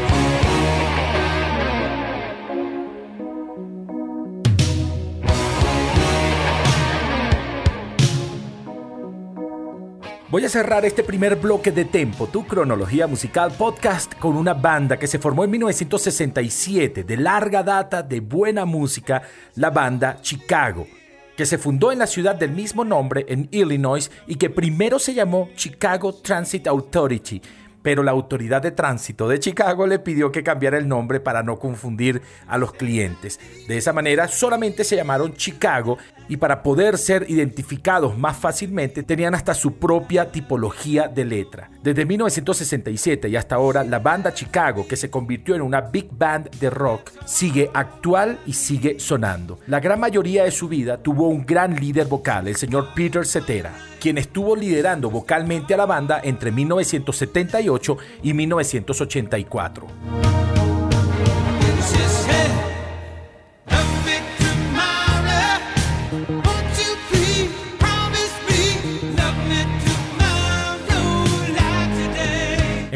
Voy 10.31 10.45
a 10.45 10.49
cerrar 10.49 10.85
este 10.85 11.03
primer 11.03 11.35
bloque 11.35 11.73
de 11.73 11.83
Tempo, 11.83 12.25
tu 12.25 12.47
cronología 12.47 13.05
musical 13.05 13.51
podcast, 13.51 14.13
con 14.17 14.37
una 14.37 14.53
banda 14.53 14.97
que 14.97 15.05
se 15.05 15.19
formó 15.19 15.43
en 15.43 15.51
1967, 15.51 17.03
de 17.03 17.17
larga 17.17 17.63
data, 17.63 18.01
de 18.01 18.21
buena 18.21 18.63
música, 18.63 19.23
la 19.55 19.71
banda 19.71 20.19
Chicago, 20.21 20.87
que 21.35 21.45
se 21.45 21.57
fundó 21.57 21.91
en 21.91 21.99
la 21.99 22.07
ciudad 22.07 22.33
del 22.33 22.51
mismo 22.51 22.85
nombre, 22.85 23.25
en 23.27 23.49
Illinois, 23.51 24.09
y 24.25 24.35
que 24.35 24.49
primero 24.49 24.99
se 24.99 25.13
llamó 25.13 25.49
Chicago 25.57 26.13
Transit 26.13 26.65
Authority 26.65 27.41
pero 27.81 28.03
la 28.03 28.11
autoridad 28.11 28.61
de 28.61 28.71
tránsito 28.71 29.27
de 29.27 29.39
Chicago 29.39 29.87
le 29.87 29.99
pidió 29.99 30.31
que 30.31 30.43
cambiara 30.43 30.77
el 30.77 30.87
nombre 30.87 31.19
para 31.19 31.43
no 31.43 31.57
confundir 31.57 32.21
a 32.47 32.57
los 32.57 32.73
clientes. 32.73 33.39
De 33.67 33.77
esa 33.77 33.93
manera 33.93 34.27
solamente 34.27 34.83
se 34.83 34.95
llamaron 34.95 35.33
Chicago 35.33 35.97
y 36.27 36.37
para 36.37 36.63
poder 36.63 36.97
ser 36.97 37.25
identificados 37.29 38.17
más 38.17 38.37
fácilmente 38.37 39.03
tenían 39.03 39.35
hasta 39.35 39.53
su 39.53 39.75
propia 39.75 40.31
tipología 40.31 41.07
de 41.07 41.25
letra. 41.25 41.69
Desde 41.83 42.05
1967 42.05 43.29
y 43.29 43.35
hasta 43.35 43.55
ahora 43.55 43.83
la 43.83 43.99
banda 43.99 44.33
Chicago, 44.33 44.87
que 44.87 44.95
se 44.95 45.09
convirtió 45.09 45.55
en 45.55 45.61
una 45.61 45.81
big 45.81 46.09
band 46.11 46.49
de 46.59 46.69
rock, 46.69 47.11
sigue 47.25 47.69
actual 47.73 48.39
y 48.45 48.53
sigue 48.53 48.99
sonando. 48.99 49.59
La 49.67 49.79
gran 49.79 49.99
mayoría 49.99 50.43
de 50.43 50.51
su 50.51 50.67
vida 50.67 50.97
tuvo 50.97 51.27
un 51.27 51.45
gran 51.45 51.75
líder 51.75 52.07
vocal, 52.07 52.47
el 52.47 52.55
señor 52.55 52.89
Peter 52.95 53.25
Cetera 53.25 53.71
quien 54.01 54.17
estuvo 54.17 54.55
liderando 54.55 55.11
vocalmente 55.11 55.75
a 55.75 55.77
la 55.77 55.85
banda 55.85 56.19
entre 56.23 56.51
1978 56.51 57.97
y 58.23 58.33
1984. 58.33 60.50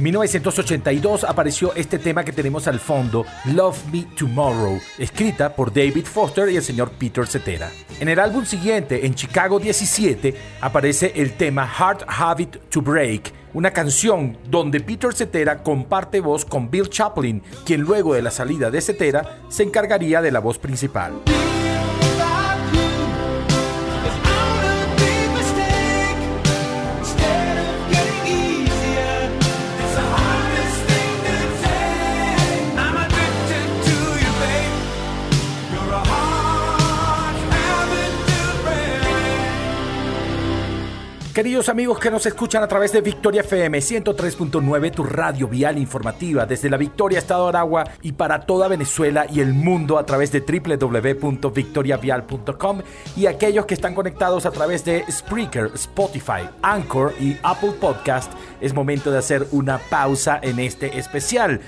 1982 0.06 1.24
apareció 1.24 1.74
este 1.74 1.98
tema 1.98 2.24
que 2.24 2.32
tenemos 2.32 2.68
al 2.68 2.80
fondo, 2.80 3.26
Love 3.46 3.86
Me 3.92 4.06
Tomorrow, 4.16 4.80
escrita 5.00 5.56
por 5.56 5.74
David 5.74 6.06
Foster 6.06 6.48
y 6.50 6.58
el 6.58 6.62
señor 6.62 6.92
Peter 6.92 7.26
Cetera. 7.26 7.72
En 8.00 8.08
el 8.10 8.20
álbum 8.20 8.46
siguiente, 8.46 9.08
en 9.08 9.16
Chicago 9.16 9.60
17, 9.60 10.36
aparece 10.62 11.12
el 11.16 11.34
tema 11.34 11.64
Hard 11.64 12.06
Habit 12.08 12.70
to 12.70 12.84
Break, 12.84 13.34
una 13.56 13.72
canción 13.72 14.38
donde 14.48 14.80
Peter 14.80 15.12
Cetera 15.12 15.64
comparte 15.64 16.20
voz 16.20 16.46
con 16.46 16.70
Bill 16.70 16.88
Chaplin, 16.88 17.42
quien 17.66 17.82
luego 17.82 18.14
de 18.14 18.22
la 18.22 18.30
salida 18.30 18.70
de 18.70 18.82
Cetera 18.82 19.40
se 19.50 19.64
encargaría 19.64 20.22
de 20.22 20.32
la 20.32 20.40
voz 20.40 20.60
principal. 20.60 21.14
Queridos 41.36 41.68
amigos 41.68 42.00
que 42.00 42.10
nos 42.10 42.26
escuchan 42.26 42.64
a 42.64 42.68
través 42.70 42.94
de 42.94 43.02
Victoria 43.02 43.42
FM 43.42 43.80
103.9, 43.80 44.92
tu 44.92 45.04
radio 45.04 45.50
vial 45.50 45.78
informativa 45.78 46.46
desde 46.46 46.70
la 46.70 46.78
Victoria, 46.78 47.20
Estado 47.20 47.44
de 47.44 47.50
Aragua 47.50 47.84
y 48.02 48.14
para 48.14 48.46
toda 48.46 48.70
Venezuela 48.70 49.26
y 49.30 49.42
el 49.42 49.54
mundo 49.54 49.98
a 49.98 50.06
través 50.06 50.32
de 50.32 50.40
www.victoriavial.com 50.40 52.82
y 53.18 53.26
aquellos 53.26 53.66
que 53.66 53.74
están 53.74 53.94
conectados 53.94 54.46
a 54.46 54.52
través 54.52 54.86
de 54.86 55.04
Spreaker, 55.12 55.72
Spotify, 55.74 56.48
Anchor 56.62 57.14
y 57.20 57.36
Apple 57.44 57.74
Podcast, 57.82 58.32
es 58.62 58.74
momento 58.74 59.12
de 59.12 59.18
hacer 59.18 59.46
una 59.52 59.78
pausa 59.78 60.40
en 60.42 60.60
este 60.60 60.98
especial 60.98 61.60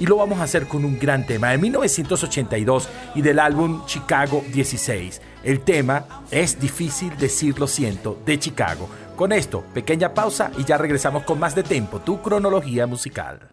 y 0.00 0.06
lo 0.06 0.16
vamos 0.16 0.40
a 0.40 0.44
hacer 0.44 0.66
con 0.66 0.84
un 0.84 0.98
gran 0.98 1.26
tema 1.26 1.50
de 1.50 1.58
1982 1.58 2.88
y 3.14 3.22
del 3.22 3.38
álbum 3.38 3.84
Chicago 3.86 4.44
16. 4.52 5.20
El 5.44 5.60
tema 5.60 6.24
es 6.30 6.60
difícil 6.60 7.16
decir 7.16 7.58
lo 7.58 7.66
siento 7.66 8.20
de 8.24 8.38
Chicago. 8.38 8.88
Con 9.22 9.30
esto, 9.30 9.62
pequeña 9.72 10.14
pausa 10.14 10.50
y 10.58 10.64
ya 10.64 10.76
regresamos 10.76 11.22
con 11.22 11.38
más 11.38 11.54
de 11.54 11.62
tiempo, 11.62 12.00
tu 12.00 12.20
cronología 12.20 12.88
musical. 12.88 13.52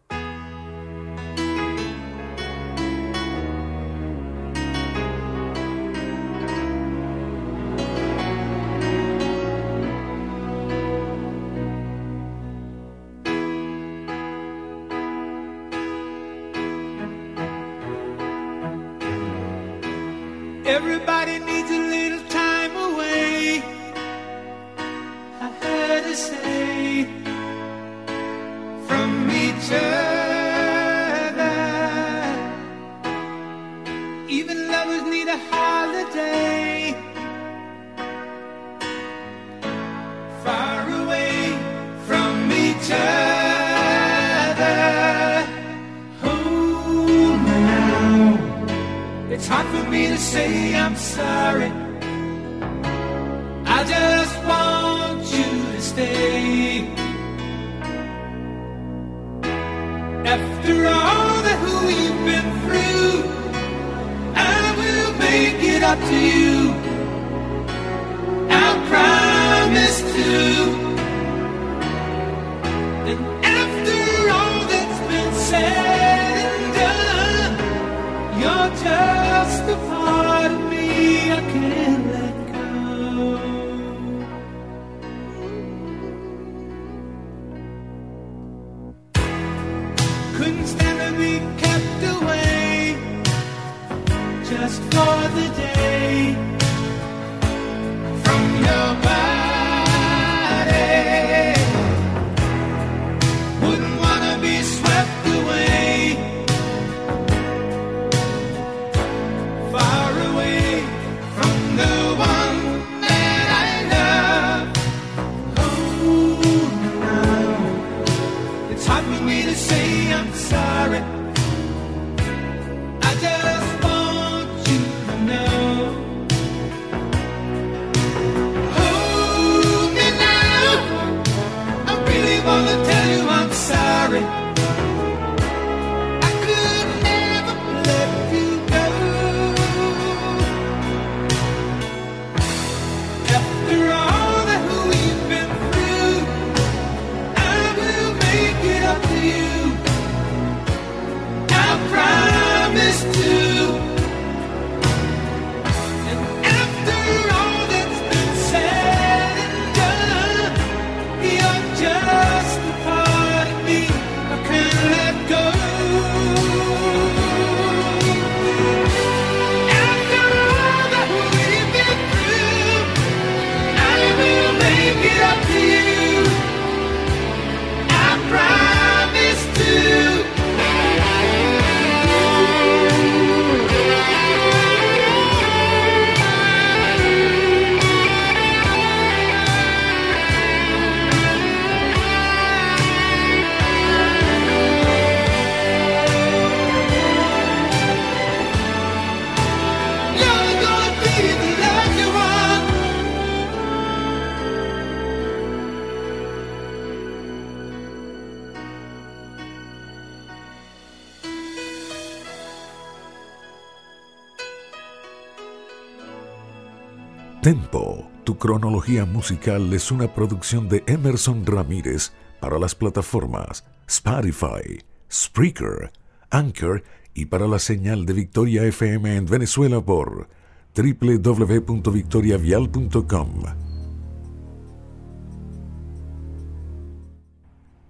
Musical 218.90 219.72
es 219.74 219.92
una 219.92 220.16
producción 220.16 220.68
de 220.68 220.84
Emerson 220.88 221.46
Ramírez 221.46 222.12
para 222.40 222.58
las 222.58 222.74
plataformas 222.74 223.64
Spotify, 223.88 224.80
Spreaker, 225.12 225.92
Anchor 226.32 226.84
y 227.14 227.26
para 227.26 227.46
la 227.48 227.60
señal 227.60 228.08
de 228.08 228.14
Victoria 228.14 228.64
FM 228.64 229.16
en 229.16 229.28
Venezuela 229.28 229.80
por 229.80 230.28
www.victoriavial.com. 230.76 233.44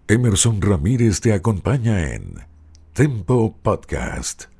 Emerson 0.10 0.62
Ramírez 0.62 1.22
te 1.22 1.32
acompaña 1.32 2.14
en 2.14 2.42
Tempo 2.94 3.56
Podcast. 3.62 4.59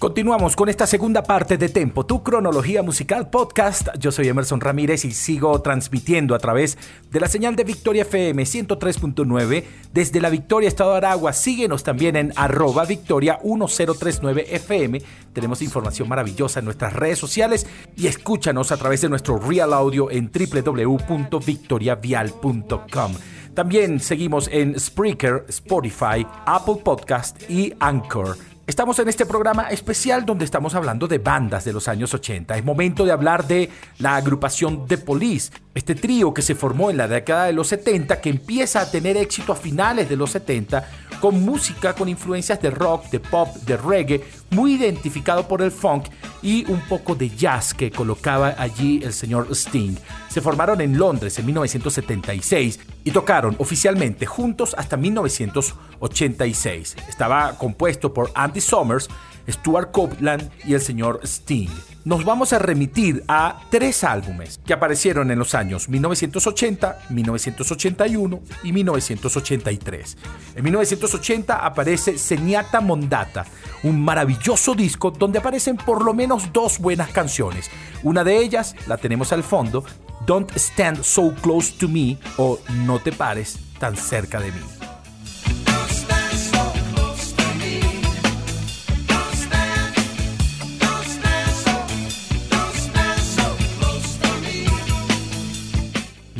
Continuamos 0.00 0.56
con 0.56 0.68
esta 0.70 0.86
segunda 0.86 1.22
parte 1.22 1.58
de 1.58 1.68
Tempo, 1.68 2.06
tu 2.06 2.22
cronología 2.22 2.82
musical 2.82 3.28
podcast. 3.28 3.88
Yo 3.98 4.10
soy 4.10 4.28
Emerson 4.28 4.58
Ramírez 4.58 5.04
y 5.04 5.12
sigo 5.12 5.60
transmitiendo 5.60 6.34
a 6.34 6.38
través 6.38 6.78
de 7.10 7.20
la 7.20 7.28
señal 7.28 7.54
de 7.54 7.64
Victoria 7.64 8.04
FM 8.04 8.44
103.9 8.44 9.62
desde 9.92 10.22
la 10.22 10.30
Victoria, 10.30 10.68
Estado 10.68 10.92
de 10.92 10.96
Aragua. 10.96 11.34
Síguenos 11.34 11.84
también 11.84 12.16
en 12.16 12.32
arroba 12.34 12.86
victoria 12.86 13.40
1039 13.44 14.46
FM. 14.48 15.02
Tenemos 15.34 15.60
información 15.60 16.08
maravillosa 16.08 16.60
en 16.60 16.64
nuestras 16.64 16.94
redes 16.94 17.18
sociales 17.18 17.66
y 17.94 18.06
escúchanos 18.06 18.72
a 18.72 18.78
través 18.78 19.02
de 19.02 19.10
nuestro 19.10 19.36
Real 19.36 19.74
Audio 19.74 20.10
en 20.10 20.32
www.victoriavial.com. 20.32 23.12
También 23.52 24.00
seguimos 24.00 24.48
en 24.50 24.80
Spreaker, 24.80 25.44
Spotify, 25.48 26.26
Apple 26.46 26.76
Podcast 26.82 27.50
y 27.50 27.74
Anchor. 27.80 28.49
Estamos 28.70 29.00
en 29.00 29.08
este 29.08 29.26
programa 29.26 29.64
especial 29.64 30.24
donde 30.24 30.44
estamos 30.44 30.76
hablando 30.76 31.08
de 31.08 31.18
bandas 31.18 31.64
de 31.64 31.72
los 31.72 31.88
años 31.88 32.14
80. 32.14 32.56
Es 32.56 32.64
momento 32.64 33.04
de 33.04 33.10
hablar 33.10 33.44
de 33.44 33.68
la 33.98 34.14
agrupación 34.14 34.86
The 34.86 34.96
Police, 34.98 35.50
este 35.74 35.96
trío 35.96 36.32
que 36.32 36.40
se 36.40 36.54
formó 36.54 36.88
en 36.88 36.96
la 36.96 37.08
década 37.08 37.46
de 37.46 37.52
los 37.52 37.66
70, 37.66 38.20
que 38.20 38.30
empieza 38.30 38.82
a 38.82 38.88
tener 38.88 39.16
éxito 39.16 39.52
a 39.52 39.56
finales 39.56 40.08
de 40.08 40.14
los 40.14 40.30
70, 40.30 40.88
con 41.20 41.44
música 41.44 41.94
con 41.94 42.08
influencias 42.08 42.60
de 42.60 42.70
rock, 42.70 43.10
de 43.10 43.20
pop, 43.20 43.48
de 43.66 43.76
reggae, 43.76 44.24
muy 44.50 44.74
identificado 44.74 45.46
por 45.46 45.62
el 45.62 45.70
funk 45.70 46.06
y 46.42 46.68
un 46.70 46.80
poco 46.80 47.14
de 47.14 47.30
jazz 47.30 47.74
que 47.74 47.90
colocaba 47.90 48.54
allí 48.58 49.00
el 49.04 49.12
señor 49.12 49.48
Sting. 49.50 49.96
Se 50.28 50.40
formaron 50.40 50.80
en 50.80 50.98
Londres 50.98 51.38
en 51.38 51.46
1976 51.46 52.80
y 53.04 53.10
tocaron 53.10 53.54
oficialmente 53.58 54.26
juntos 54.26 54.74
hasta 54.76 54.96
1986. 54.96 56.96
Estaba 57.08 57.56
compuesto 57.58 58.12
por 58.12 58.30
Andy 58.34 58.60
Summers, 58.60 59.08
Stuart 59.48 59.90
Copeland 59.92 60.50
y 60.64 60.74
el 60.74 60.80
señor 60.80 61.20
Sting. 61.22 61.68
Nos 62.10 62.24
vamos 62.24 62.52
a 62.52 62.58
remitir 62.58 63.22
a 63.28 63.60
tres 63.70 64.02
álbumes 64.02 64.58
que 64.66 64.72
aparecieron 64.72 65.30
en 65.30 65.38
los 65.38 65.54
años 65.54 65.88
1980, 65.88 67.02
1981 67.08 68.40
y 68.64 68.72
1983. 68.72 70.16
En 70.56 70.64
1980 70.64 71.64
aparece 71.64 72.18
Seniata 72.18 72.80
Mondata, 72.80 73.46
un 73.84 74.04
maravilloso 74.04 74.74
disco 74.74 75.12
donde 75.12 75.38
aparecen 75.38 75.76
por 75.76 76.04
lo 76.04 76.12
menos 76.12 76.52
dos 76.52 76.80
buenas 76.80 77.10
canciones. 77.10 77.70
Una 78.02 78.24
de 78.24 78.38
ellas 78.38 78.74
la 78.88 78.96
tenemos 78.96 79.32
al 79.32 79.44
fondo, 79.44 79.84
Don't 80.26 80.50
Stand 80.56 81.04
So 81.04 81.32
Close 81.40 81.74
to 81.78 81.86
Me 81.86 82.18
o 82.38 82.58
No 82.86 82.98
te 82.98 83.12
pares 83.12 83.56
tan 83.78 83.96
cerca 83.96 84.40
de 84.40 84.50
mí. 84.50 84.79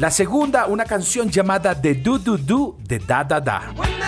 La 0.00 0.10
segunda, 0.10 0.66
una 0.66 0.86
canción 0.86 1.28
llamada 1.28 1.78
The 1.78 1.96
Do 1.96 2.18
Do 2.18 2.38
Do 2.38 2.76
de 2.88 2.98
Da 3.00 3.22
Da 3.22 3.38
Da. 3.38 3.99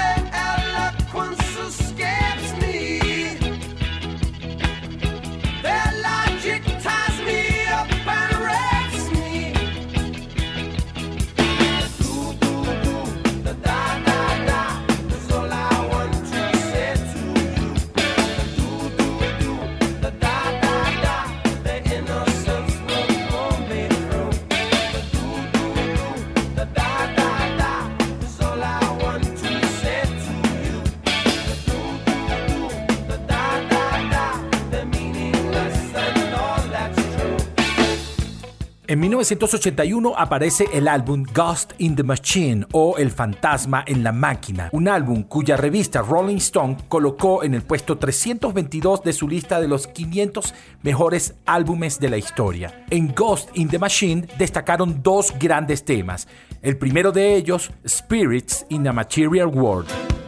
En 38.93 39.01
1981 39.01 40.13
aparece 40.19 40.67
el 40.71 40.87
álbum 40.87 41.25
Ghost 41.33 41.73
in 41.79 41.97
the 41.97 42.03
Machine 42.03 42.67
o 42.73 42.99
El 42.99 43.11
Fantasma 43.11 43.83
en 43.87 44.05
la 44.05 44.13
Máquina, 44.13 44.69
un 44.73 44.87
álbum 44.87 45.23
cuya 45.23 45.57
revista 45.57 46.03
Rolling 46.03 46.37
Stone 46.37 46.77
colocó 46.91 47.43
en 47.43 47.55
el 47.55 47.63
puesto 47.63 47.97
322 47.97 49.03
de 49.03 49.15
su 49.15 49.29
lista 49.29 49.63
de 49.63 49.69
los 49.69 49.87
500 49.87 50.55
mejores 50.83 51.37
álbumes 51.47 52.01
de 52.01 52.11
la 52.11 52.19
historia. 52.19 52.85
En 52.91 53.15
Ghost 53.15 53.49
in 53.55 53.71
the 53.71 53.79
Machine 53.79 54.29
destacaron 54.37 55.03
dos 55.03 55.33
grandes 55.39 55.87
temas, 55.87 56.29
el 56.61 56.77
primero 56.77 57.13
de 57.13 57.35
ellos, 57.35 57.71
Spirits 57.89 58.67
in 58.69 58.87
a 58.87 58.93
Material 58.93 59.47
World. 59.47 60.22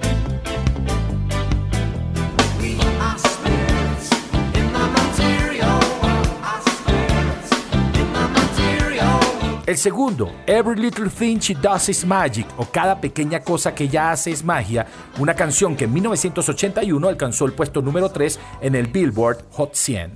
El 9.67 9.79
segundo, 9.79 10.31
Every 10.47 10.79
Little 10.79 11.09
Thing 11.09 11.39
She 11.39 11.55
Does 11.55 11.89
Is 11.89 12.05
Magic, 12.05 12.47
o 12.59 12.67
Cada 12.67 13.01
pequeña 13.01 13.41
cosa 13.41 13.75
que 13.75 13.85
ella 13.85 14.11
hace 14.11 14.31
es 14.31 14.45
magia, 14.45 14.87
una 15.19 15.35
canción 15.35 15.75
que 15.75 15.85
en 15.85 15.95
1981 15.95 17.09
alcanzó 17.09 17.47
el 17.47 17.55
puesto 17.55 17.81
número 17.81 18.11
3 18.11 18.39
en 18.61 18.75
el 18.75 18.89
Billboard 18.89 19.39
Hot 19.53 19.75
100. 19.75 20.13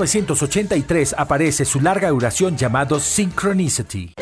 1983 0.00 1.14
aparece 1.18 1.66
su 1.66 1.78
larga 1.78 2.08
duración 2.08 2.56
llamado 2.56 2.98
Synchronicity. 2.98 4.14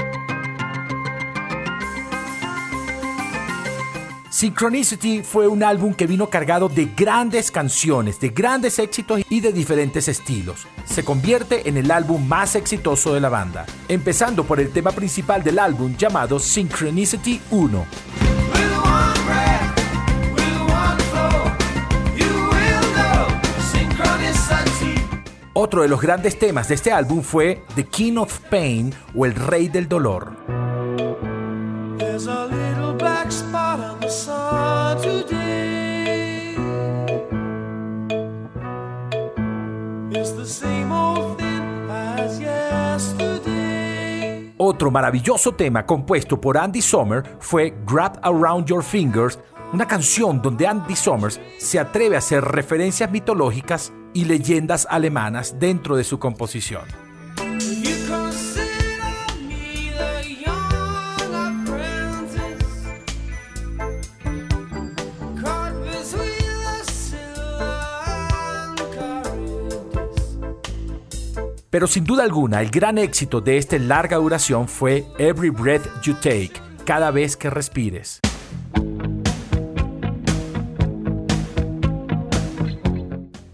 Synchronicity 4.29 5.23
fue 5.23 5.47
un 5.47 5.63
álbum 5.63 5.95
que 5.95 6.07
vino 6.07 6.29
cargado 6.31 6.69
de 6.69 6.87
grandes 6.97 7.51
canciones, 7.51 8.19
de 8.19 8.31
grandes 8.31 8.79
éxitos 8.79 9.21
y 9.29 9.41
de 9.41 9.53
diferentes 9.53 10.09
estilos. 10.09 10.67
Se 10.85 11.05
convierte 11.05 11.69
en 11.69 11.77
el 11.77 11.91
álbum 11.91 12.27
más 12.27 12.57
exitoso 12.57 13.15
de 13.15 13.21
la 13.21 13.29
banda, 13.29 13.65
empezando 13.89 14.45
por 14.45 14.61
el 14.61 14.71
tema 14.71 14.91
principal 14.93 15.45
del 15.45 15.59
álbum 15.59 15.97
llamado 15.97 16.41
Synchronicity 16.41 17.41
1. 17.51 18.38
Otro 25.61 25.83
de 25.83 25.89
los 25.89 26.01
grandes 26.01 26.39
temas 26.39 26.69
de 26.69 26.77
este 26.77 26.93
álbum 26.93 27.21
fue 27.21 27.65
The 27.75 27.83
King 27.83 28.19
of 28.19 28.39
Pain 28.49 28.95
o 29.13 29.27
El 29.27 29.35
Rey 29.35 29.67
del 29.67 29.89
Dolor. 29.89 30.37
Otro 44.61 44.91
maravilloso 44.93 45.53
tema 45.57 45.85
compuesto 45.85 46.41
por 46.41 46.57
Andy 46.57 46.83
Sommer 46.83 47.37
fue 47.41 47.75
Grab 47.85 48.21
Around 48.23 48.67
Your 48.67 48.85
Fingers 48.85 49.41
una 49.73 49.87
canción 49.87 50.41
donde 50.41 50.67
Andy 50.67 50.97
Summers 50.97 51.41
se 51.59 51.79
atreve 51.79 52.17
a 52.17 52.19
hacer 52.19 52.45
referencias 52.45 53.11
mitológicas 53.11 53.93
y 54.15 54.25
leyendas 54.25 54.87
alemanas 54.91 55.57
dentro 55.59 55.97
de 55.97 56.05
su 56.05 56.19
composición. 56.19 56.83
Pero 71.71 71.87
sin 71.87 72.05
duda 72.05 72.25
alguna, 72.25 72.63
el 72.63 72.71
gran 72.71 72.97
éxito 72.97 73.43
de 73.43 73.59
esta 73.59 73.79
larga 73.79 74.17
duración 74.17 74.67
fue 74.67 75.05
Every 75.19 75.51
Breath 75.51 75.87
You 76.03 76.15
Take, 76.15 76.55
cada 76.87 77.11
vez 77.11 77.37
que 77.37 77.51
respires. 77.51 78.21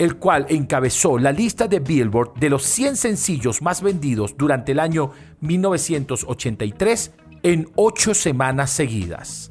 El 0.05 0.17
cual 0.17 0.47
encabezó 0.49 1.19
la 1.19 1.33
lista 1.33 1.67
de 1.67 1.81
Billboard 1.81 2.35
de 2.35 2.51
los 2.51 2.63
100 2.63 2.97
sencillos 2.97 3.63
más 3.63 3.83
vendidos 3.83 4.37
durante 4.37 4.73
el 4.73 4.81
año 4.81 5.11
1983 5.41 7.13
en 7.43 7.69
ocho 7.75 8.15
semanas 8.15 8.71
seguidas. 8.71 9.51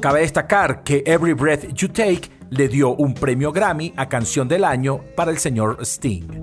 Cabe 0.00 0.20
destacar 0.20 0.82
que 0.82 1.02
Every 1.04 1.34
Breath 1.34 1.74
You 1.74 1.88
Take 1.88 2.30
le 2.48 2.68
dio 2.68 2.94
un 2.94 3.12
premio 3.12 3.52
Grammy 3.52 3.92
a 3.96 4.08
Canción 4.08 4.48
del 4.48 4.64
Año 4.64 5.02
para 5.14 5.30
el 5.30 5.36
señor 5.36 5.76
Sting. 5.82 6.39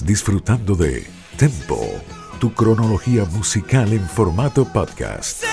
Disfrutando 0.00 0.74
de 0.74 1.06
Tempo, 1.36 1.78
tu 2.40 2.54
cronología 2.54 3.26
musical 3.26 3.92
en 3.92 4.08
formato 4.08 4.64
podcast. 4.64 5.51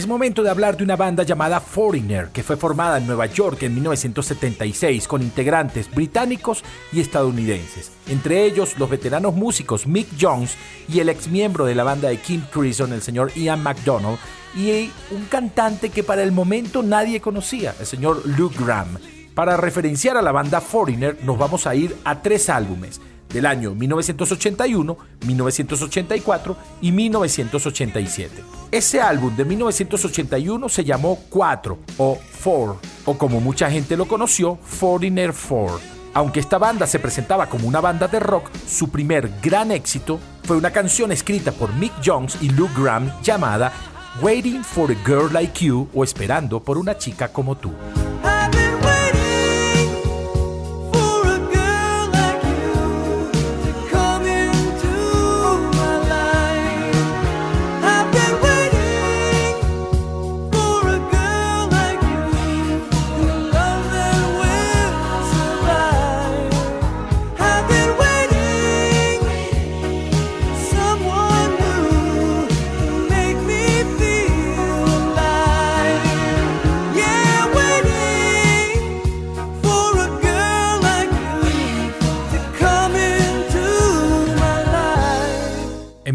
Es 0.00 0.06
momento 0.06 0.42
de 0.42 0.48
hablar 0.48 0.78
de 0.78 0.84
una 0.84 0.96
banda 0.96 1.24
llamada 1.24 1.60
Foreigner, 1.60 2.28
que 2.28 2.42
fue 2.42 2.56
formada 2.56 2.96
en 2.96 3.06
Nueva 3.06 3.26
York 3.26 3.64
en 3.64 3.74
1976 3.74 5.06
con 5.06 5.20
integrantes 5.20 5.90
británicos 5.90 6.64
y 6.90 7.00
estadounidenses, 7.00 7.92
entre 8.08 8.46
ellos 8.46 8.78
los 8.78 8.88
veteranos 8.88 9.34
músicos 9.34 9.86
Mick 9.86 10.08
Jones 10.18 10.56
y 10.88 11.00
el 11.00 11.10
ex 11.10 11.28
miembro 11.28 11.66
de 11.66 11.74
la 11.74 11.84
banda 11.84 12.08
de 12.08 12.16
Kim 12.16 12.40
Crimson, 12.50 12.94
el 12.94 13.02
señor 13.02 13.30
Ian 13.34 13.62
McDonald, 13.62 14.16
y 14.56 14.90
un 15.10 15.26
cantante 15.26 15.90
que 15.90 16.02
para 16.02 16.22
el 16.22 16.32
momento 16.32 16.82
nadie 16.82 17.20
conocía, 17.20 17.74
el 17.78 17.84
señor 17.84 18.22
Luke 18.24 18.56
Graham. 18.58 18.96
Para 19.34 19.58
referenciar 19.58 20.16
a 20.16 20.22
la 20.22 20.32
banda 20.32 20.62
Foreigner 20.62 21.18
nos 21.24 21.36
vamos 21.36 21.66
a 21.66 21.74
ir 21.74 21.94
a 22.04 22.22
tres 22.22 22.48
álbumes, 22.48 23.02
del 23.32 23.46
año 23.46 23.74
1981, 23.74 24.96
1984 25.26 26.56
y 26.80 26.92
1987. 26.92 28.42
Ese 28.70 29.00
álbum 29.00 29.34
de 29.36 29.44
1981 29.44 30.68
se 30.68 30.84
llamó 30.84 31.18
4 31.28 31.78
o 31.98 32.18
4, 32.44 32.80
o 33.06 33.18
como 33.18 33.40
mucha 33.40 33.70
gente 33.70 33.96
lo 33.96 34.06
conoció, 34.06 34.58
Foreigner 34.62 35.32
4. 35.32 35.80
Aunque 36.12 36.40
esta 36.40 36.58
banda 36.58 36.86
se 36.86 36.98
presentaba 36.98 37.48
como 37.48 37.68
una 37.68 37.80
banda 37.80 38.08
de 38.08 38.18
rock, 38.18 38.50
su 38.66 38.90
primer 38.90 39.30
gran 39.40 39.70
éxito 39.70 40.18
fue 40.42 40.56
una 40.56 40.72
canción 40.72 41.12
escrita 41.12 41.52
por 41.52 41.72
Mick 41.74 41.92
Jones 42.04 42.36
y 42.40 42.48
Luke 42.48 42.74
Graham 42.76 43.12
llamada 43.22 43.72
Waiting 44.20 44.64
for 44.64 44.90
a 44.90 44.94
Girl 45.06 45.32
Like 45.32 45.64
You 45.64 45.88
o 45.94 46.02
Esperando 46.02 46.60
por 46.62 46.78
una 46.78 46.98
chica 46.98 47.28
como 47.28 47.56
tú. 47.56 47.72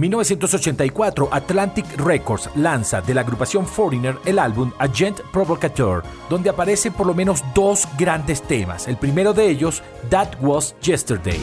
1984, 0.10 1.30
Atlantic 1.32 1.86
Records 1.98 2.50
lanza 2.56 3.02
de 3.02 3.14
la 3.14 3.22
agrupación 3.22 3.66
Foreigner 3.66 4.16
el 4.26 4.40
álbum 4.40 4.72
Agent 4.78 5.20
Provocateur, 5.32 6.04
donde 6.30 6.50
aparecen 6.50 6.94
por 6.94 7.08
lo 7.08 7.14
menos 7.14 7.44
dos 7.54 7.88
grandes 7.98 8.42
temas. 8.42 8.88
El 8.88 8.98
primero 8.98 9.34
de 9.34 9.50
ellos, 9.50 9.82
That 10.10 10.30
Was 10.42 10.76
Yesterday. 10.82 11.40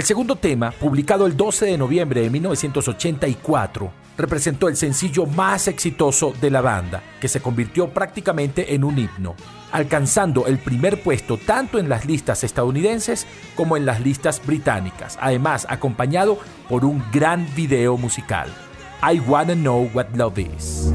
El 0.00 0.06
segundo 0.06 0.36
tema, 0.36 0.70
publicado 0.70 1.26
el 1.26 1.36
12 1.36 1.66
de 1.66 1.76
noviembre 1.76 2.22
de 2.22 2.30
1984, 2.30 3.92
representó 4.16 4.68
el 4.68 4.76
sencillo 4.78 5.26
más 5.26 5.68
exitoso 5.68 6.32
de 6.40 6.50
la 6.50 6.62
banda, 6.62 7.02
que 7.20 7.28
se 7.28 7.42
convirtió 7.42 7.90
prácticamente 7.90 8.74
en 8.74 8.82
un 8.82 8.98
himno, 8.98 9.34
alcanzando 9.70 10.46
el 10.46 10.58
primer 10.58 11.02
puesto 11.02 11.36
tanto 11.36 11.78
en 11.78 11.90
las 11.90 12.06
listas 12.06 12.44
estadounidenses 12.44 13.26
como 13.54 13.76
en 13.76 13.84
las 13.84 14.00
listas 14.00 14.40
británicas, 14.42 15.18
además 15.20 15.66
acompañado 15.68 16.38
por 16.66 16.86
un 16.86 17.04
gran 17.12 17.46
video 17.54 17.98
musical. 17.98 18.48
I 19.02 19.20
Wanna 19.20 19.54
Know 19.54 19.90
What 19.92 20.14
Love 20.14 20.38
Is. 20.38 20.94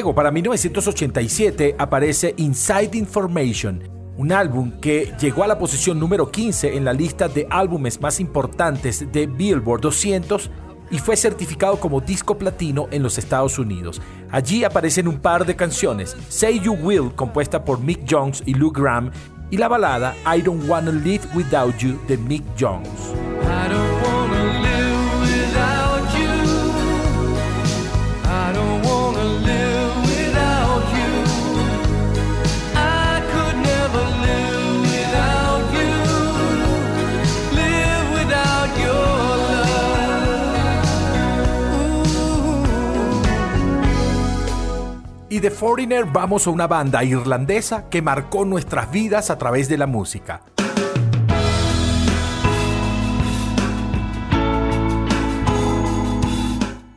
Luego, 0.00 0.14
para 0.14 0.30
1987, 0.30 1.74
aparece 1.76 2.32
Inside 2.38 2.96
Information, 2.96 3.82
un 4.16 4.32
álbum 4.32 4.80
que 4.80 5.12
llegó 5.20 5.44
a 5.44 5.46
la 5.46 5.58
posición 5.58 6.00
número 6.00 6.30
15 6.30 6.74
en 6.74 6.86
la 6.86 6.94
lista 6.94 7.28
de 7.28 7.46
álbumes 7.50 8.00
más 8.00 8.18
importantes 8.18 9.12
de 9.12 9.26
Billboard 9.26 9.82
200 9.82 10.50
y 10.90 10.98
fue 11.00 11.18
certificado 11.18 11.78
como 11.78 12.00
disco 12.00 12.38
platino 12.38 12.88
en 12.90 13.02
los 13.02 13.18
Estados 13.18 13.58
Unidos. 13.58 14.00
Allí 14.30 14.64
aparecen 14.64 15.06
un 15.06 15.18
par 15.18 15.44
de 15.44 15.54
canciones, 15.54 16.16
Say 16.30 16.60
You 16.60 16.72
Will, 16.80 17.12
compuesta 17.14 17.62
por 17.62 17.78
Mick 17.78 18.06
Jones 18.10 18.42
y 18.46 18.54
Lou 18.54 18.72
Graham, 18.72 19.10
y 19.50 19.58
la 19.58 19.68
balada 19.68 20.14
I 20.24 20.40
Don't 20.40 20.66
Wanna 20.66 20.92
Live 20.92 21.24
Without 21.34 21.76
You 21.76 22.00
de 22.08 22.16
Mick 22.16 22.44
Jones. 22.58 22.88
Y 45.32 45.38
de 45.38 45.52
Foreigner 45.52 46.06
vamos 46.06 46.48
a 46.48 46.50
una 46.50 46.66
banda 46.66 47.04
irlandesa 47.04 47.88
que 47.88 48.02
marcó 48.02 48.44
nuestras 48.44 48.90
vidas 48.90 49.30
a 49.30 49.38
través 49.38 49.68
de 49.68 49.78
la 49.78 49.86
música. 49.86 50.42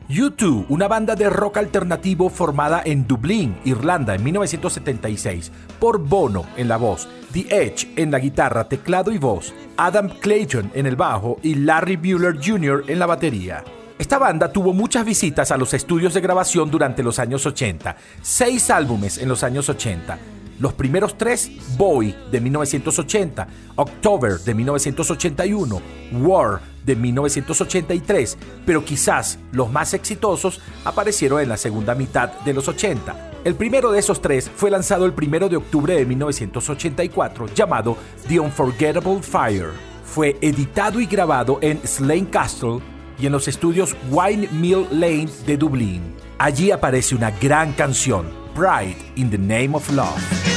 U2, 0.08 0.66
una 0.68 0.88
banda 0.88 1.14
de 1.14 1.30
rock 1.30 1.58
alternativo 1.58 2.28
formada 2.28 2.82
en 2.84 3.06
Dublín, 3.06 3.56
Irlanda, 3.64 4.16
en 4.16 4.24
1976, 4.24 5.52
por 5.78 5.98
Bono 5.98 6.44
en 6.56 6.66
la 6.66 6.76
voz, 6.76 7.08
The 7.32 7.46
Edge 7.50 7.92
en 7.96 8.10
la 8.10 8.18
guitarra, 8.18 8.68
teclado 8.68 9.12
y 9.12 9.18
voz, 9.18 9.54
Adam 9.76 10.08
Clayton 10.08 10.72
en 10.74 10.86
el 10.86 10.96
bajo 10.96 11.38
y 11.42 11.54
Larry 11.54 11.96
Bueller 11.96 12.36
Jr. 12.44 12.84
en 12.88 12.98
la 12.98 13.06
batería. 13.06 13.62
Esta 13.96 14.18
banda 14.18 14.50
tuvo 14.50 14.72
muchas 14.72 15.04
visitas 15.04 15.52
a 15.52 15.56
los 15.56 15.72
estudios 15.72 16.14
de 16.14 16.20
grabación 16.20 16.68
durante 16.68 17.04
los 17.04 17.20
años 17.20 17.46
80, 17.46 17.96
seis 18.22 18.68
álbumes 18.70 19.18
en 19.18 19.28
los 19.28 19.44
años 19.44 19.68
80. 19.68 20.18
Los 20.58 20.72
primeros 20.72 21.16
tres, 21.16 21.48
Boy 21.76 22.12
de 22.30 22.40
1980, 22.40 23.46
October 23.76 24.40
de 24.40 24.52
1981, 24.52 25.82
War 26.12 26.60
de 26.84 26.96
1983, 26.96 28.36
pero 28.66 28.84
quizás 28.84 29.38
los 29.52 29.70
más 29.70 29.94
exitosos 29.94 30.60
aparecieron 30.84 31.40
en 31.40 31.48
la 31.48 31.56
segunda 31.56 31.94
mitad 31.94 32.32
de 32.40 32.52
los 32.52 32.66
80. 32.66 33.30
El 33.44 33.54
primero 33.54 33.92
de 33.92 34.00
esos 34.00 34.20
tres 34.20 34.50
fue 34.56 34.72
lanzado 34.72 35.06
el 35.06 35.12
primero 35.12 35.48
de 35.48 35.56
octubre 35.56 35.94
de 35.94 36.04
1984, 36.04 37.46
llamado 37.54 37.96
The 38.26 38.40
Unforgettable 38.40 39.22
Fire. 39.22 39.70
Fue 40.04 40.36
editado 40.40 41.00
y 41.00 41.06
grabado 41.06 41.58
en 41.60 41.80
Slane 41.86 42.30
Castle, 42.30 42.80
y 43.18 43.26
en 43.26 43.32
los 43.32 43.48
estudios 43.48 43.96
Wine 44.10 44.48
Mill 44.52 44.86
Lane 44.90 45.28
de 45.46 45.56
Dublín. 45.56 46.14
Allí 46.38 46.70
aparece 46.70 47.14
una 47.14 47.30
gran 47.30 47.72
canción, 47.72 48.26
Pride 48.54 48.96
in 49.16 49.30
the 49.30 49.38
Name 49.38 49.74
of 49.74 49.90
Love. 49.90 50.53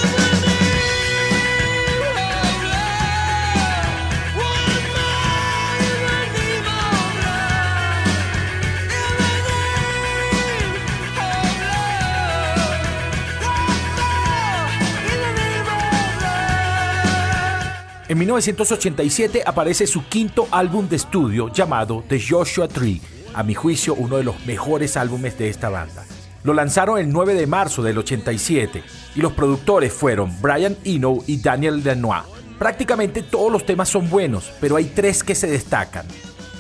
En 18.10 18.18
1987 18.20 19.44
aparece 19.46 19.86
su 19.86 20.06
quinto 20.06 20.48
álbum 20.52 20.88
de 20.88 20.96
estudio 20.96 21.52
llamado 21.52 22.06
The 22.08 22.22
Joshua 22.26 22.70
Tree, 22.70 23.02
a 23.34 23.44
mi 23.44 23.54
juicio 23.54 23.96
uno 23.96 24.16
de 24.16 24.24
los 24.24 24.46
mejores 24.46 24.96
álbumes 24.96 25.38
de 25.38 25.50
esta 25.50 25.68
banda. 25.68 26.06
Lo 26.44 26.54
lanzaron 26.54 27.00
el 27.00 27.12
9 27.12 27.34
de 27.34 27.48
marzo 27.48 27.84
del 27.84 27.98
87 27.98 28.82
y 29.14 29.20
los 29.20 29.34
productores 29.34 29.92
fueron 29.92 30.34
Brian 30.42 30.78
Eno 30.86 31.18
y 31.28 31.42
Daniel 31.42 31.84
Lenoir. 31.84 32.24
Prácticamente 32.58 33.24
todos 33.24 33.52
los 33.52 33.66
temas 33.66 33.90
son 33.90 34.10
buenos, 34.10 34.54
pero 34.62 34.78
hay 34.78 34.86
tres 34.86 35.22
que 35.22 35.36
se 35.36 35.48
destacan. 35.48 36.06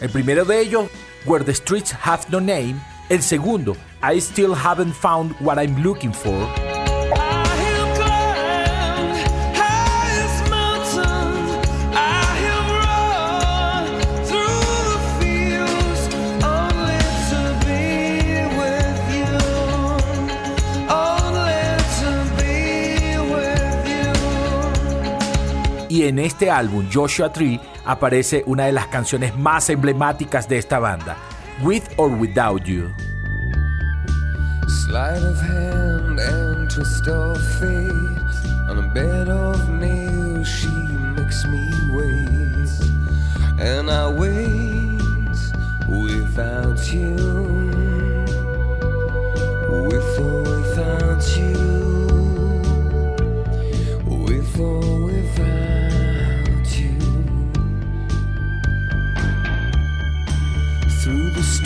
El 0.01 0.09
primero 0.09 0.43
de 0.43 0.59
ellos, 0.59 0.87
Where 1.25 1.45
the 1.45 1.53
Streets 1.53 1.95
Have 2.03 2.23
No 2.29 2.41
Name. 2.41 2.75
El 3.07 3.23
segundo, 3.23 3.77
I 4.03 4.19
Still 4.19 4.51
Haven't 4.53 4.93
Found 4.95 5.33
What 5.39 5.61
I'm 5.61 5.81
Looking 5.81 6.13
For. 6.13 6.66
Y 25.97 26.03
en 26.03 26.19
este 26.19 26.51
álbum, 26.51 26.87
Joshua 26.93 27.33
Tree, 27.33 27.59
aparece 27.83 28.43
una 28.45 28.65
de 28.65 28.71
las 28.71 28.85
canciones 28.85 29.35
más 29.35 29.67
emblemáticas 29.71 30.47
de 30.47 30.59
esta 30.59 30.77
banda, 30.77 31.17
With 31.63 31.85
or 31.97 32.11
Without 32.11 32.65
You. 32.65 32.93
Sleight 34.85 35.23
of 35.23 35.41
hand 35.41 36.19
and 36.19 36.69
twist 36.69 37.07
of 37.07 37.35
fate. 37.59 38.69
On 38.69 38.77
a 38.77 38.93
bed 38.93 39.27
of 39.27 39.69
nails 39.69 40.47
she 40.47 40.67
makes 41.15 41.43
me 41.47 41.67
wait. 41.91 42.69
And 43.59 43.89
I 43.89 44.07
wait 44.07 45.01
without 45.89 46.93
you. 46.93 47.15
With 49.87 50.19
or 50.19 50.43
without 50.43 51.25
you. 51.35 51.57
With 54.05 54.59
or 54.59 54.86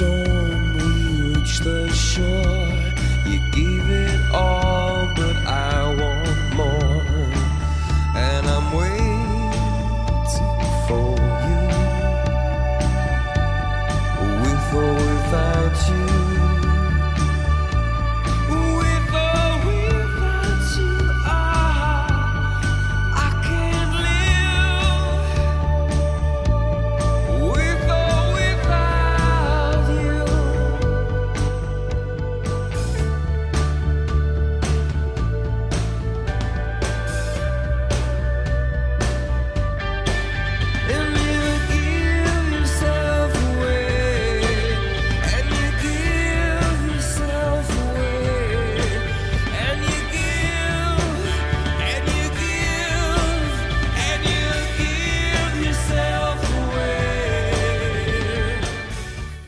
storm, 0.02 0.74
we 0.78 1.22
reach 1.22 1.60
the 1.60 1.88
shore. 1.94 2.74
You 3.32 3.40
gave 3.52 3.88
it 3.88 4.20
all, 4.34 5.08
but 5.16 5.36
I 5.46 5.94
want 6.02 6.56
more. 6.56 7.06
And 8.16 8.48
I'm 8.48 8.74
waiting 8.74 9.01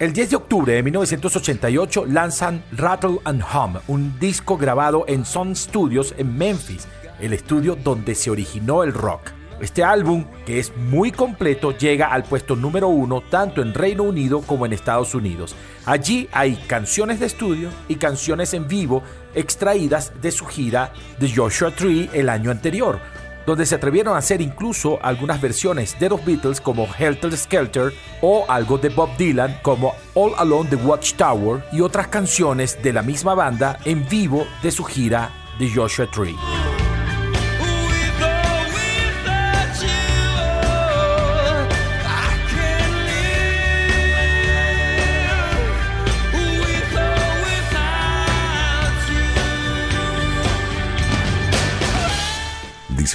El 0.03 0.11
10 0.11 0.31
de 0.31 0.35
octubre 0.35 0.73
de 0.73 0.83
1988 0.83 2.07
lanzan 2.07 2.61
Rattle 2.73 3.19
and 3.23 3.41
Hum, 3.41 3.77
un 3.87 4.19
disco 4.19 4.57
grabado 4.57 5.05
en 5.07 5.23
Sun 5.23 5.55
Studios 5.55 6.13
en 6.17 6.37
Memphis, 6.37 6.89
el 7.21 7.31
estudio 7.31 7.77
donde 7.77 8.13
se 8.13 8.29
originó 8.29 8.83
el 8.83 8.91
rock. 8.91 9.31
Este 9.61 9.81
álbum, 9.81 10.25
que 10.45 10.59
es 10.59 10.75
muy 10.75 11.13
completo, 11.13 11.71
llega 11.71 12.07
al 12.07 12.25
puesto 12.25 12.57
número 12.57 12.89
uno 12.89 13.21
tanto 13.21 13.61
en 13.61 13.73
Reino 13.73 14.03
Unido 14.03 14.41
como 14.41 14.65
en 14.65 14.73
Estados 14.73 15.15
Unidos. 15.15 15.55
Allí 15.85 16.27
hay 16.33 16.57
canciones 16.67 17.21
de 17.21 17.27
estudio 17.27 17.69
y 17.87 17.95
canciones 17.95 18.53
en 18.53 18.67
vivo 18.67 19.03
extraídas 19.33 20.11
de 20.21 20.31
su 20.31 20.45
gira 20.45 20.91
de 21.17 21.33
Joshua 21.33 21.71
Tree 21.71 22.09
el 22.11 22.27
año 22.27 22.51
anterior. 22.51 22.99
Donde 23.45 23.65
se 23.65 23.75
atrevieron 23.75 24.15
a 24.15 24.19
hacer 24.19 24.41
incluso 24.41 24.99
algunas 25.01 25.41
versiones 25.41 25.97
de 25.99 26.09
los 26.09 26.23
Beatles 26.23 26.61
como 26.61 26.87
Helter 26.97 27.35
Skelter 27.35 27.93
o 28.21 28.45
algo 28.47 28.77
de 28.77 28.89
Bob 28.89 29.15
Dylan 29.17 29.59
como 29.61 29.95
All 30.13 30.33
Alone 30.37 30.69
the 30.69 30.75
Watchtower 30.77 31.63
y 31.71 31.81
otras 31.81 32.07
canciones 32.07 32.81
de 32.81 32.93
la 32.93 33.01
misma 33.01 33.35
banda 33.35 33.79
en 33.85 34.07
vivo 34.07 34.45
de 34.61 34.71
su 34.71 34.83
gira 34.83 35.31
de 35.59 35.69
Joshua 35.69 36.07
Tree. 36.11 36.35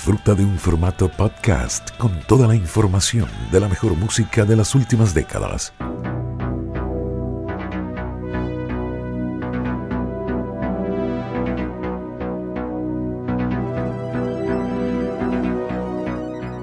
Disfruta 0.08 0.34
de 0.34 0.42
un 0.42 0.56
formato 0.56 1.10
podcast 1.10 1.90
con 1.98 2.18
toda 2.20 2.46
la 2.48 2.54
información 2.54 3.28
de 3.52 3.60
la 3.60 3.68
mejor 3.68 3.94
música 3.94 4.46
de 4.46 4.56
las 4.56 4.74
últimas 4.74 5.12
décadas. 5.12 5.74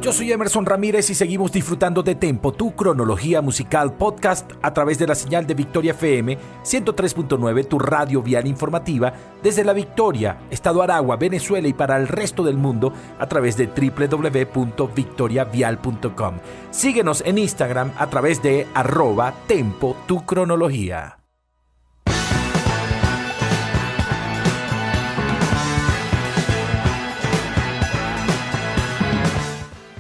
Yo 0.06 0.14
soy 0.14 0.32
Emerson 0.32 0.68
Ramírez 0.68 1.10
y 1.10 1.16
seguimos 1.16 1.52
disfrutando 1.52 2.04
de 2.04 2.14
Tempo, 2.14 2.52
tu 2.52 2.76
cronología 2.76 3.42
musical 3.42 3.96
podcast 3.96 4.52
a 4.62 4.72
través 4.72 5.00
de 5.00 5.08
la 5.08 5.16
señal 5.16 5.48
de 5.48 5.56
Victoria 5.56 5.94
FM 5.94 6.38
103.9, 6.64 7.68
tu 7.68 7.80
radio 7.80 8.22
vial 8.22 8.46
informativa 8.46 9.14
desde 9.42 9.64
la 9.64 9.74
Victoria, 9.74 10.38
Estado 10.52 10.84
Aragua, 10.84 11.16
Venezuela 11.16 11.68
y 11.68 11.74
para 11.74 11.98
el 11.98 12.08
resto 12.08 12.44
del 12.44 12.56
mundo 12.56 12.94
a 13.18 13.28
través 13.28 13.58
de 13.58 13.66
www.victoriavial.com. 13.66 16.36
Síguenos 16.70 17.24
en 17.26 17.40
Instagram 17.40 17.92
a 17.98 18.08
través 18.08 18.44
de 18.44 18.68
arroba 18.76 19.34
Tempo, 19.48 19.98
tu 20.06 20.24
cronología. 20.24 21.25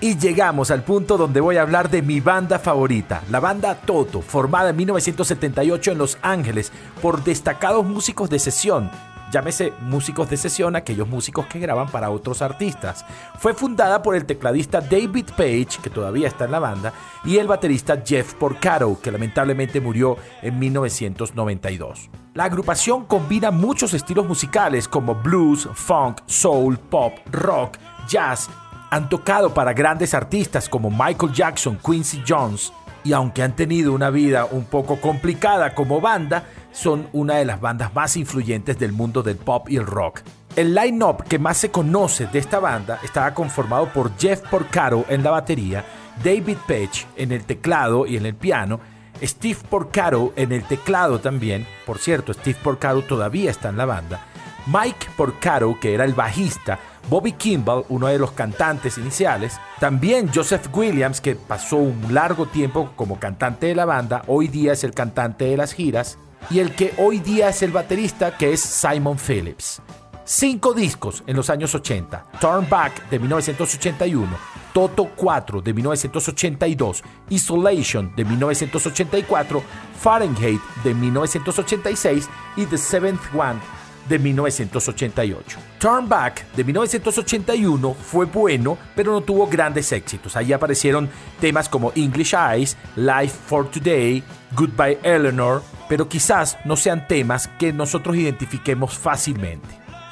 Y 0.06 0.20
llegamos 0.20 0.70
al 0.70 0.84
punto 0.84 1.18
donde 1.18 1.41
voy 1.41 1.58
a 1.58 1.64
hablar 1.64 1.89
de 1.89 2.03
mi 2.03 2.20
banda 2.20 2.60
favorita, 2.60 3.24
la 3.32 3.39
banda 3.39 3.74
Toto, 3.74 4.22
formada 4.22 4.70
en 4.70 4.76
1978 4.76 5.93
en 5.93 5.97
Los 5.97 6.20
Ángeles 6.22 6.72
por 7.01 7.24
destacados 7.24 7.84
músicos 7.84 8.30
de 8.30 8.38
sesión. 8.38 8.91
Llámese 9.32 9.74
músicos 9.82 10.30
de 10.30 10.38
sesión 10.38 10.76
aquellos 10.76 11.08
músicos 11.08 11.47
que 11.47 11.58
graban 11.58 11.89
para 11.89 12.12
otros 12.12 12.43
artistas. 12.43 13.03
Fue 13.39 13.56
fundada 13.56 14.03
por 14.03 14.16
el 14.16 14.26
tecladista 14.26 14.80
David 14.80 15.26
Page, 15.36 15.80
que 15.82 15.89
todavía 15.89 16.28
está 16.28 16.45
en 16.45 16.51
la 16.51 16.60
banda, 16.60 16.93
y 17.24 17.38
el 17.38 17.47
baterista 17.47 18.03
Jeff 18.06 18.36
Porcaro, 18.36 18.99
que 19.01 19.12
lamentablemente 19.12 19.82
murió 19.82 20.18
en 20.43 20.60
1992. 20.60 22.12
La 22.36 22.43
agrupación 22.43 23.06
combina 23.06 23.49
muchos 23.49 23.95
estilos 23.95 24.28
musicales 24.28 24.88
como 24.88 25.16
blues, 25.16 25.68
funk, 25.74 26.20
soul, 26.28 26.78
pop, 26.78 27.14
rock, 27.32 27.80
jazz 28.08 28.51
han 28.96 29.10
tocado 29.10 29.54
para 29.54 29.74
grandes 29.74 30.14
artistas 30.14 30.70
como 30.70 30.89
Michael 30.89 31.34
Jackson, 31.34 31.78
Quincy 31.86 32.24
Jones, 32.26 32.72
y 33.04 33.12
aunque 33.12 33.43
han 33.43 33.54
tenido 33.54 33.91
una 33.91 34.10
vida 34.10 34.46
un 34.46 34.64
poco 34.64 35.02
complicada 35.02 35.76
como 35.76 36.00
banda, 36.00 36.46
son 36.72 37.10
una 37.12 37.36
de 37.36 37.43
las 37.43 37.60
bandas 37.60 37.93
más 37.93 38.16
influyentes 38.16 38.80
del 38.80 38.93
mundo 38.93 39.22
del 39.22 39.36
pop 39.36 39.68
y 39.70 39.76
el 39.76 39.86
rock. 39.86 40.22
El 40.56 40.74
line-up 40.74 41.26
que 41.26 41.39
más 41.39 41.58
se 41.58 41.72
conoce 41.72 42.28
de 42.28 42.39
esta 42.39 42.60
banda 42.60 43.02
estaba 43.04 43.34
conformado 43.34 43.89
por 43.91 44.18
Jeff 44.18 44.39
Porcaro 44.50 45.04
en 45.10 45.24
la 45.24 45.32
batería, 45.32 45.84
David 46.24 46.58
Page 46.66 47.06
en 47.18 47.34
el 47.34 47.43
teclado 47.43 48.06
y 48.06 48.16
en 48.16 48.26
el 48.26 48.36
piano, 48.36 48.80
Steve 49.22 49.60
Porcaro 49.70 50.32
en 50.38 50.54
el 50.54 50.64
teclado 50.64 51.20
también, 51.20 51.68
por 51.86 51.98
cierto, 51.98 52.34
Steve 52.34 52.60
Porcaro 52.64 53.02
todavía 53.02 53.52
está 53.52 53.68
en 53.68 53.78
la 53.78 53.86
banda, 53.86 54.22
Mike 54.68 55.08
Porcaro, 55.16 55.78
que 55.80 55.93
era 55.93 56.06
el 56.06 56.14
bajista, 56.14 56.80
Bobby 57.10 57.34
Kimball, 57.34 57.86
uno 57.89 58.08
de 58.08 58.18
los 58.18 58.32
cantantes 58.32 58.97
iniciales, 58.97 59.60
también 59.80 60.32
Joseph 60.34 60.68
Williams, 60.74 61.22
que 61.22 61.36
pasó 61.36 61.78
un 61.78 62.14
largo 62.14 62.47
tiempo 62.47 62.91
como 62.95 63.20
cantante 63.20 63.68
de 63.68 63.76
la 63.76 63.86
banda, 63.86 64.24
hoy 64.28 64.47
día 64.47 64.74
es 64.74 64.84
el 64.84 64.93
cantante 64.93 65.45
de 65.45 65.58
las 65.58 65.74
giras, 65.74 66.18
y 66.49 66.60
el 66.60 66.74
que 66.76 66.93
hoy 66.97 67.20
día 67.20 67.49
es 67.49 67.62
el 67.62 67.72
baterista, 67.72 68.38
que 68.38 68.53
es 68.53 68.62
Simon 68.62 69.18
Phillips. 69.18 69.82
Cinco 70.24 70.74
discos 70.74 71.24
en 71.28 71.36
los 71.36 71.51
años 71.51 71.76
80, 71.76 72.26
Turn 72.41 72.68
Back 72.68 73.10
de 73.10 73.20
1981, 73.20 74.28
Toto 74.74 75.12
4 75.16 75.62
de 75.62 75.74
1982, 75.74 77.03
Isolation 77.30 78.12
de 78.16 78.26
1984, 78.26 79.64
Fahrenheit 80.01 80.62
de 80.84 80.93
1986 80.95 82.28
y 82.58 82.66
The 82.66 82.78
Seventh 82.78 83.22
One 83.36 83.60
de 84.08 84.20
1988. 84.20 85.60
Turn 85.80 86.08
Back 86.08 86.45
de 86.56 86.64
1981 86.64 87.93
fue 87.93 88.26
bueno, 88.26 88.78
pero 88.95 89.12
no 89.12 89.22
tuvo 89.22 89.47
grandes 89.47 89.91
éxitos. 89.91 90.36
Allí 90.36 90.53
aparecieron 90.53 91.10
temas 91.39 91.70
como 91.70 91.91
English 91.95 92.34
Eyes, 92.34 92.78
Life 92.95 93.36
for 93.47 93.70
Today, 93.70 94.24
Goodbye 94.56 94.99
Eleanor, 95.03 95.64
pero 95.89 96.08
quizás 96.08 96.58
no 96.66 96.76
sean 96.76 97.08
temas 97.08 97.47
que 97.60 97.74
nosotros 97.74 98.16
identifiquemos 98.16 98.97
fácilmente. 98.97 99.68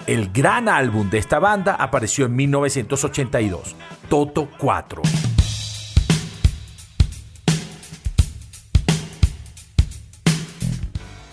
El 0.06 0.32
gran 0.32 0.68
álbum 0.68 1.10
de 1.10 1.18
esta 1.18 1.40
banda 1.40 1.76
apareció 1.76 2.26
en 2.26 2.36
1982, 2.36 3.76
Toto 4.10 4.50
4. 4.58 5.33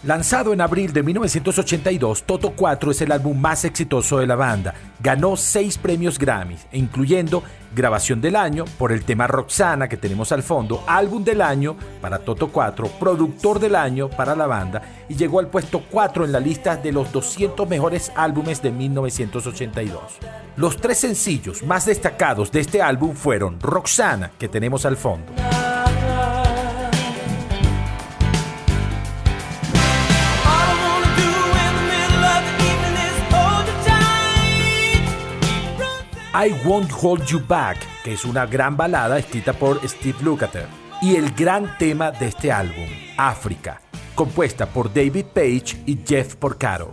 Lanzado 0.02 0.54
en 0.54 0.62
abril 0.62 0.94
de 0.94 1.02
1982, 1.02 2.22
Toto 2.22 2.54
4 2.56 2.90
es 2.90 3.02
el 3.02 3.12
álbum 3.12 3.38
más 3.38 3.66
exitoso 3.66 4.18
de 4.18 4.26
la 4.26 4.34
banda. 4.34 4.72
Ganó 4.98 5.36
seis 5.36 5.76
premios 5.76 6.18
Grammy, 6.18 6.56
incluyendo 6.72 7.42
Grabación 7.74 8.22
del 8.22 8.34
Año 8.34 8.64
por 8.78 8.92
el 8.92 9.04
tema 9.04 9.26
Roxana 9.26 9.88
que 9.88 9.98
tenemos 9.98 10.32
al 10.32 10.42
fondo, 10.42 10.82
Álbum 10.86 11.22
del 11.22 11.42
Año 11.42 11.76
para 12.00 12.18
Toto 12.18 12.48
4, 12.48 12.92
Productor 12.98 13.60
del 13.60 13.76
Año 13.76 14.08
para 14.08 14.34
la 14.34 14.46
banda 14.46 14.80
y 15.06 15.16
llegó 15.16 15.38
al 15.38 15.48
puesto 15.48 15.84
4 15.90 16.24
en 16.24 16.32
la 16.32 16.40
lista 16.40 16.76
de 16.76 16.92
los 16.92 17.12
200 17.12 17.68
mejores 17.68 18.10
álbumes 18.16 18.62
de 18.62 18.70
1982. 18.70 20.00
Los 20.56 20.78
tres 20.78 20.96
sencillos 20.96 21.62
más 21.62 21.84
destacados 21.84 22.50
de 22.50 22.60
este 22.60 22.80
álbum 22.80 23.14
fueron 23.14 23.60
Roxana, 23.60 24.30
que 24.38 24.48
tenemos 24.48 24.86
al 24.86 24.96
fondo. 24.96 25.30
I 36.32 36.52
Won't 36.64 36.92
Hold 37.02 37.24
You 37.26 37.42
Back, 37.46 37.78
que 38.04 38.12
es 38.12 38.24
una 38.24 38.46
gran 38.46 38.76
balada 38.76 39.18
escrita 39.18 39.52
por 39.52 39.80
Steve 39.88 40.18
Lukather, 40.22 40.66
y 41.02 41.16
el 41.16 41.32
gran 41.32 41.76
tema 41.76 42.12
de 42.12 42.28
este 42.28 42.52
álbum, 42.52 42.86
África, 43.16 43.80
compuesta 44.14 44.66
por 44.66 44.94
David 44.94 45.24
Page 45.34 45.82
y 45.86 45.98
Jeff 46.06 46.36
Porcaro. 46.36 46.92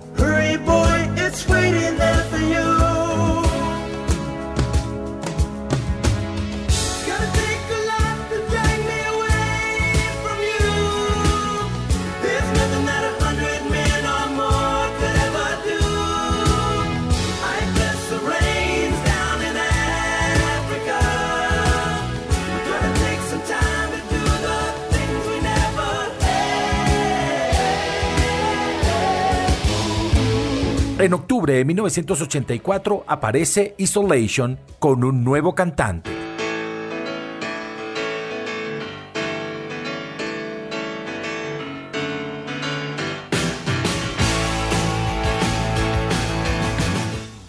En 31.07 31.13
octubre 31.13 31.53
de 31.53 31.63
1984 31.63 33.05
aparece 33.07 33.75
Isolation 33.77 34.59
con 34.77 35.05
un 35.05 35.23
nuevo 35.23 35.55
cantante. 35.55 36.26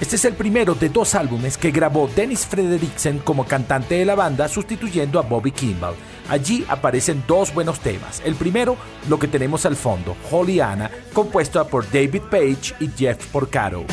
Este 0.08 0.16
es 0.16 0.24
el 0.24 0.36
primero 0.36 0.74
de 0.74 0.88
dos 0.88 1.14
álbumes 1.14 1.58
que 1.58 1.70
grabó 1.70 2.08
Dennis 2.08 2.46
Frederiksen 2.46 3.18
como 3.18 3.44
cantante 3.44 3.96
de 3.96 4.06
la 4.06 4.14
banda 4.14 4.48
sustituyendo 4.48 5.18
a 5.18 5.22
Bobby 5.22 5.52
Kimball. 5.52 5.96
Allí 6.30 6.64
aparecen 6.66 7.22
dos 7.28 7.52
buenos 7.52 7.78
temas. 7.80 8.22
El 8.24 8.34
primero, 8.34 8.78
lo 9.06 9.18
que 9.18 9.28
tenemos 9.28 9.66
al 9.66 9.76
fondo, 9.76 10.16
Holy 10.30 10.60
Anna, 10.60 10.90
compuesto 11.12 11.62
por 11.68 11.84
David 11.90 12.22
Page 12.30 12.74
y 12.80 12.88
Jeff 12.96 13.26
Porcaro. 13.26 13.84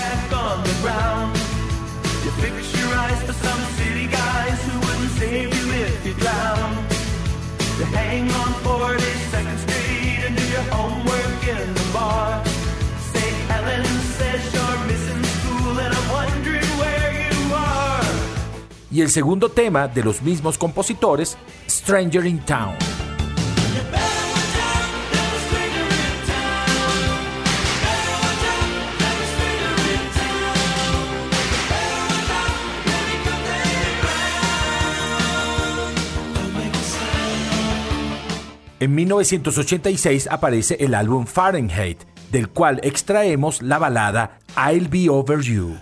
Y 18.95 19.01
el 19.01 19.09
segundo 19.09 19.49
tema 19.49 19.89
de 19.89 20.05
los 20.05 20.21
mismos 20.21 20.57
compositores, 20.57 21.37
Stranger 21.69 22.25
in 22.25 22.39
Town. 22.39 22.75
En 38.79 38.95
1986 38.95 40.29
aparece 40.31 40.77
el 40.79 40.93
álbum 40.93 41.25
Fahrenheit, 41.25 42.01
del 42.31 42.47
cual 42.47 42.79
extraemos 42.81 43.61
la 43.61 43.77
balada 43.77 44.39
I'll 44.55 44.87
Be 44.87 45.09
Over 45.09 45.41
You. 45.41 45.79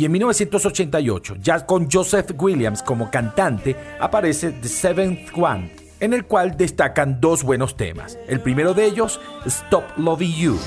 Y 0.00 0.06
en 0.06 0.12
1988, 0.12 1.36
ya 1.42 1.66
con 1.66 1.90
Joseph 1.90 2.30
Williams 2.38 2.82
como 2.82 3.10
cantante, 3.10 3.76
aparece 4.00 4.50
The 4.50 4.68
Seventh 4.68 5.28
One, 5.36 5.70
en 6.00 6.14
el 6.14 6.24
cual 6.24 6.56
destacan 6.56 7.20
dos 7.20 7.42
buenos 7.42 7.76
temas. 7.76 8.18
El 8.26 8.40
primero 8.40 8.72
de 8.72 8.86
ellos, 8.86 9.20
Stop 9.44 9.84
Loving 9.98 10.32
You. 10.32 10.58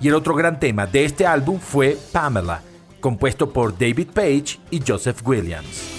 Y 0.00 0.08
el 0.08 0.14
otro 0.14 0.34
gran 0.34 0.60
tema 0.60 0.86
de 0.86 1.04
este 1.04 1.26
álbum 1.26 1.58
fue 1.58 1.98
Pamela, 2.12 2.62
compuesto 3.00 3.52
por 3.52 3.76
David 3.76 4.08
Page 4.14 4.58
y 4.70 4.82
Joseph 4.86 5.26
Williams. 5.26 5.97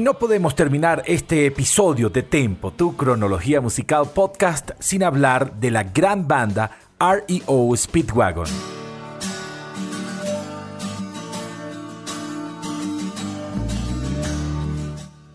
Y 0.00 0.02
no 0.02 0.14
podemos 0.14 0.54
terminar 0.54 1.02
este 1.04 1.44
episodio 1.44 2.08
de 2.08 2.22
Tempo, 2.22 2.70
tu 2.70 2.96
cronología 2.96 3.60
musical 3.60 4.08
podcast, 4.14 4.70
sin 4.78 5.02
hablar 5.02 5.56
de 5.56 5.70
la 5.70 5.82
gran 5.82 6.26
banda 6.26 6.70
REO 6.98 7.76
Speedwagon. 7.76 8.46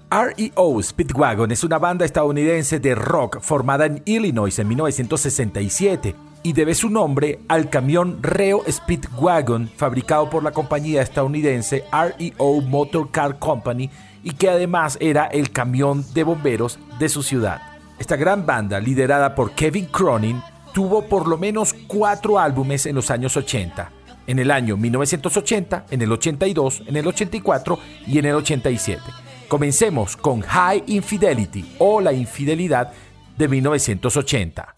REO 0.09 0.81
Speedwagon 0.81 1.51
es 1.51 1.63
una 1.63 1.77
banda 1.77 2.03
estadounidense 2.03 2.79
de 2.79 2.95
rock 2.95 3.41
formada 3.41 3.85
en 3.85 4.01
Illinois 4.05 4.57
en 4.57 4.67
1967 4.67 6.15
y 6.41 6.53
debe 6.53 6.73
su 6.73 6.89
nombre 6.89 7.39
al 7.49 7.69
camión 7.69 8.17
Reo 8.23 8.63
Speedwagon 8.67 9.69
fabricado 9.77 10.27
por 10.27 10.43
la 10.43 10.49
compañía 10.49 11.03
estadounidense 11.03 11.83
REO 11.91 12.61
Motor 12.61 13.11
Car 13.11 13.37
Company 13.37 13.91
y 14.25 14.31
que 14.31 14.49
además 14.49 14.97
era 14.99 15.27
el 15.27 15.51
camión 15.51 16.03
de 16.13 16.23
bomberos 16.23 16.79
de 16.99 17.07
su 17.07 17.23
ciudad. 17.23 17.61
Esta 17.99 18.17
gran 18.17 18.45
banda, 18.45 18.79
liderada 18.79 19.35
por 19.35 19.51
Kevin 19.51 19.85
Cronin, 19.85 20.41
tuvo 20.73 21.03
por 21.05 21.27
lo 21.27 21.37
menos 21.37 21.73
cuatro 21.87 22.39
álbumes 22.39 22.87
en 22.87 22.95
los 22.95 23.11
años 23.11 23.37
80. 23.37 23.91
En 24.27 24.39
el 24.39 24.49
año 24.49 24.75
1980, 24.75 25.85
en 25.91 26.01
el 26.01 26.11
82, 26.11 26.83
en 26.87 26.97
el 26.97 27.07
84 27.07 27.79
y 28.07 28.17
en 28.17 28.25
el 28.25 28.35
87. 28.35 28.99
Comencemos 29.47 30.17
con 30.17 30.41
High 30.41 30.83
Infidelity 30.87 31.75
o 31.77 32.01
La 32.01 32.11
Infidelidad 32.11 32.91
de 33.37 33.47
1980. 33.47 34.73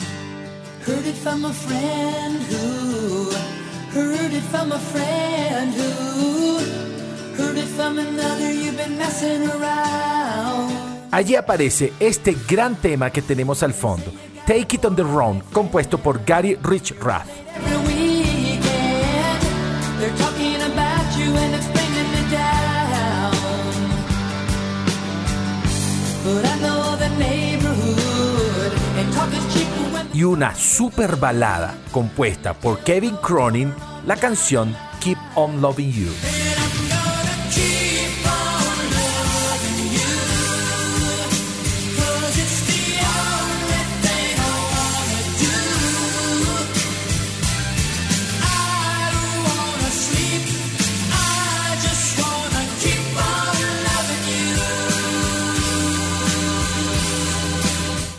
Heard 7.38 7.56
it 7.58 7.66
from 7.66 8.00
another 8.00 8.57
Allí 11.12 11.36
aparece 11.36 11.93
este 12.00 12.36
gran 12.48 12.76
tema 12.76 13.10
que 13.10 13.22
tenemos 13.22 13.64
al 13.64 13.74
fondo, 13.74 14.12
Take 14.45 14.76
It 14.76 14.86
on 14.86 14.95
the 14.95 15.04
Run, 15.04 15.41
compuesto 15.52 15.98
por 15.98 16.24
Gary 16.26 16.58
Richrath. 16.62 17.28
Y 30.14 30.24
una 30.24 30.56
super 30.56 31.16
balada 31.16 31.76
compuesta 31.91 32.54
por 32.54 32.80
Kevin 32.80 33.16
Cronin, 33.18 33.74
la 34.06 34.16
canción 34.16 34.76
Keep 35.00 35.18
on 35.36 35.62
Loving 35.62 35.91
You. 35.91 36.47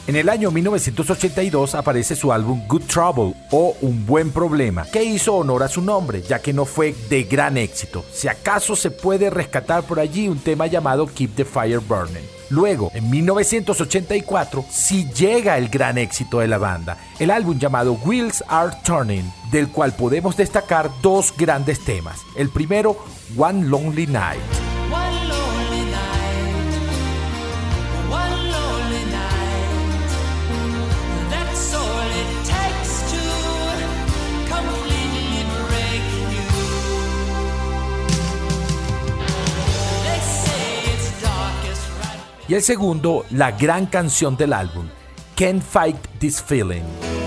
En 0.09 0.17
el 0.17 0.31
año 0.31 0.51
1982 0.51 1.75
aparece 1.75 2.17
su 2.17 2.33
álbum 2.33 2.67
Good 2.67 2.85
Trouble 2.85 3.35
o 3.51 3.77
Un 3.83 4.07
Buen 4.07 4.31
Problema, 4.31 4.87
que 4.87 5.05
hizo 5.05 5.35
honor 5.35 5.63
a 5.63 5.69
su 5.69 5.83
nombre, 5.83 6.23
ya 6.23 6.39
que 6.39 6.55
no 6.55 6.65
fue 6.65 6.95
de 7.11 7.25
gran 7.25 7.59
éxito. 7.59 8.03
Si 8.11 8.27
acaso 8.27 8.75
se 8.75 8.91
puede 8.91 9.29
rescatar 9.29 9.83
por 9.83 10.01
allí 10.01 10.27
un 10.27 10.39
tema 10.39 10.67
llamado 10.67 11.07
Keep 11.15 11.35
the 11.35 11.45
Fire 11.45 11.81
Burning. 11.81 12.25
Luego, 12.49 12.91
en 12.95 13.11
1984, 13.11 14.65
sí 14.71 15.11
llega 15.13 15.59
el 15.59 15.69
gran 15.69 15.99
éxito 15.99 16.39
de 16.39 16.49
la 16.49 16.57
banda, 16.57 16.97
el 17.19 17.31
álbum 17.31 17.59
llamado 17.59 17.93
Wheels 17.93 18.43
Are 18.49 18.75
Turning, 18.85 19.31
del 19.53 19.69
cual 19.69 19.93
podemos 19.93 20.39
destacar 20.39 20.91
dos 21.03 21.35
grandes 21.37 21.85
temas. 21.85 22.21
El 22.35 22.49
primero, 22.49 22.97
One 23.37 23.67
Lonely 23.67 24.07
Night. 24.07 24.41
Y 42.49 42.55
el 42.55 42.63
segundo, 42.63 43.27
la 43.31 43.53
gran 43.53 43.85
canción 43.85 44.35
del 44.35 44.55
álbum, 44.55 44.89
Can't 45.37 45.63
Fight 45.63 45.99
This 46.19 46.43
Feeling. 46.43 47.18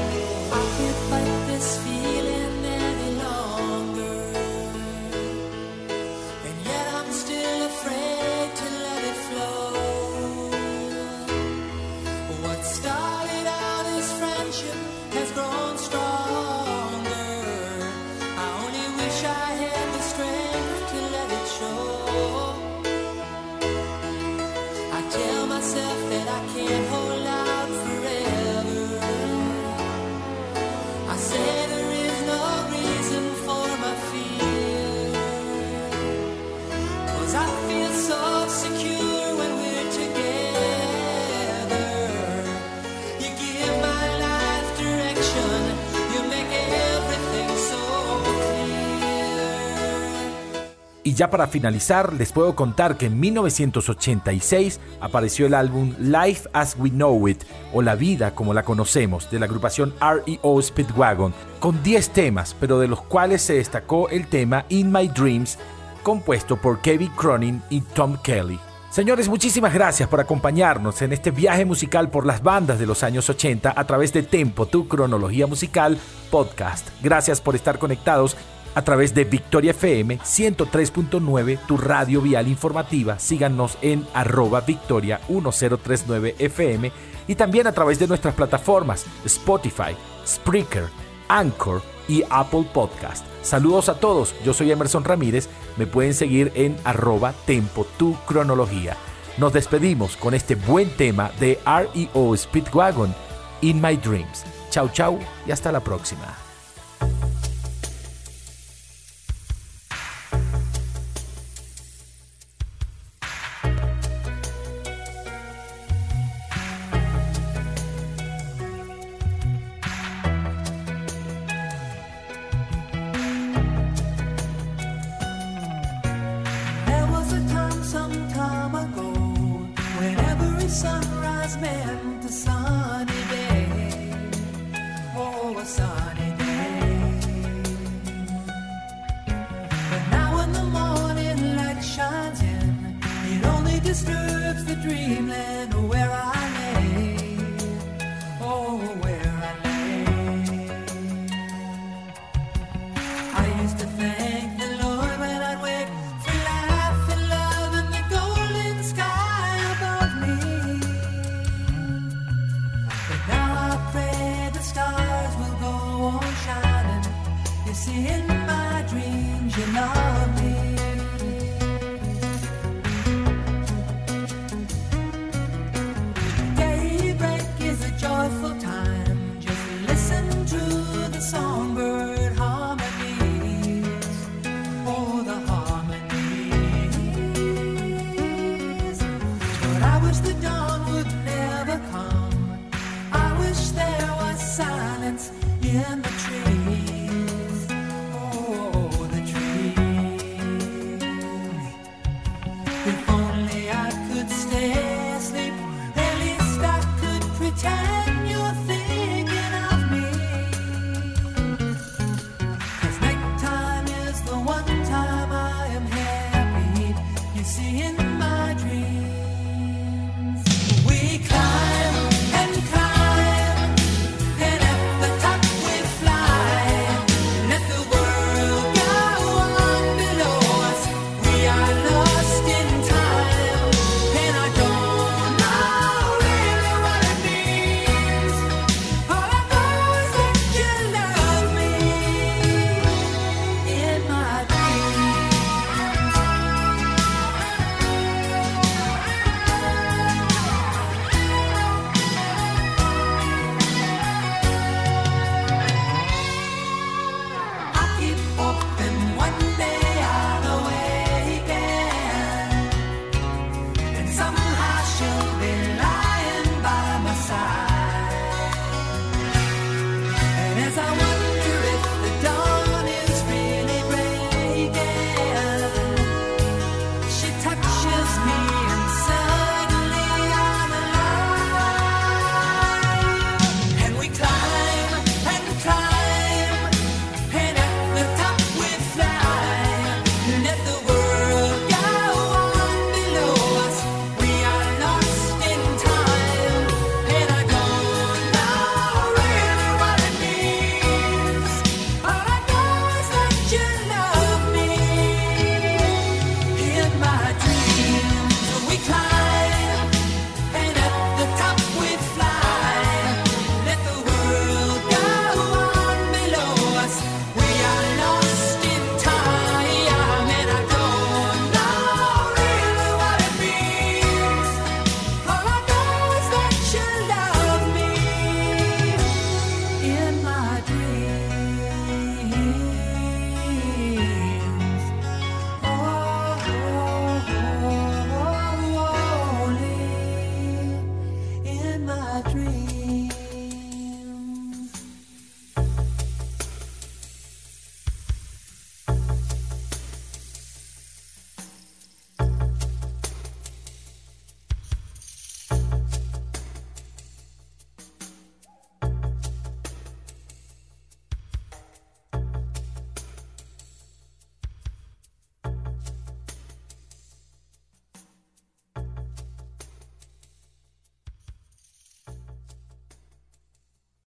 Y 51.12 51.14
ya 51.14 51.30
para 51.30 51.48
finalizar, 51.48 52.14
les 52.14 52.32
puedo 52.32 52.56
contar 52.56 52.96
que 52.96 53.08
en 53.08 53.20
1986 53.20 54.80
apareció 55.02 55.46
el 55.46 55.54
álbum 55.54 55.94
Life 56.00 56.48
as 56.54 56.78
We 56.80 56.90
Know 56.90 57.28
It, 57.28 57.44
o 57.74 57.82
La 57.82 57.96
Vida 57.96 58.34
como 58.34 58.54
la 58.54 58.64
conocemos, 58.64 59.30
de 59.30 59.38
la 59.38 59.46
agrupación 59.46 59.94
REO 60.00 60.62
Speedwagon, 60.62 61.34
con 61.60 61.84
10 61.84 62.12
temas, 62.12 62.56
pero 62.58 62.80
de 62.80 62.88
los 62.88 63.02
cuales 63.02 63.42
se 63.42 63.56
destacó 63.56 64.08
el 64.08 64.28
tema 64.28 64.64
In 64.70 64.90
My 64.90 65.10
Dreams, 65.10 65.60
compuesto 66.02 66.56
por 66.56 66.80
Kevin 66.80 67.12
Cronin 67.18 67.62
y 67.70 67.82
Tom 67.82 68.16
Kelly. 68.24 68.58
Señores, 68.90 69.28
muchísimas 69.28 69.74
gracias 69.74 70.08
por 70.08 70.22
acompañarnos 70.22 71.02
en 71.02 71.12
este 71.12 71.32
viaje 71.32 71.66
musical 71.66 72.10
por 72.10 72.26
las 72.26 72.42
bandas 72.42 72.80
de 72.80 72.86
los 72.86 73.04
años 73.04 73.30
80 73.30 73.74
a 73.76 73.84
través 73.86 74.14
de 74.14 74.24
Tempo, 74.24 74.66
tu 74.66 74.88
cronología 74.88 75.46
musical 75.46 75.98
podcast. 76.30 76.88
Gracias 77.02 77.42
por 77.42 77.56
estar 77.56 77.80
conectados 77.80 78.38
a 78.76 78.82
través 78.84 79.14
de 79.14 79.24
Victoria 79.26 79.72
FM 79.72 80.20
103.9, 80.20 81.60
tu 81.68 81.78
radio 81.78 82.22
vial 82.22 82.48
informativa. 82.48 83.20
Síganos 83.20 83.78
en 83.82 84.06
arroba 84.14 84.62
victoria 84.62 85.20
1039 85.28 86.36
FM 86.40 86.92
y 87.28 87.36
también 87.36 87.68
a 87.68 87.72
través 87.72 88.00
de 88.00 88.08
nuestras 88.08 88.36
plataformas 88.36 89.06
Spotify, 89.26 89.96
Spreaker, 90.26 90.86
Anchor 91.28 91.82
y 92.08 92.24
Apple 92.30 92.66
Podcast. 92.74 93.26
Saludos 93.42 93.90
a 93.90 93.96
todos, 93.96 94.36
yo 94.44 94.54
soy 94.54 94.72
Emerson 94.72 95.04
Ramírez, 95.04 95.50
me 95.78 95.88
pueden 95.88 96.14
seguir 96.14 96.52
en 96.56 96.78
arroba 96.84 97.34
tempo 97.46 97.86
tu 97.98 98.16
cronología. 98.26 98.98
Nos 99.38 99.54
despedimos 99.54 100.18
con 100.18 100.34
este 100.34 100.56
buen 100.56 100.90
tema 100.98 101.32
de 101.40 101.60
REO 101.66 102.36
Speedwagon, 102.36 103.16
In 103.62 103.82
My 103.82 103.96
Dreams. 103.96 104.46
Chau 104.70 104.90
chau 104.90 105.20
y 105.48 105.52
hasta 105.52 105.72
la 105.72 105.80
próxima. 105.80 106.41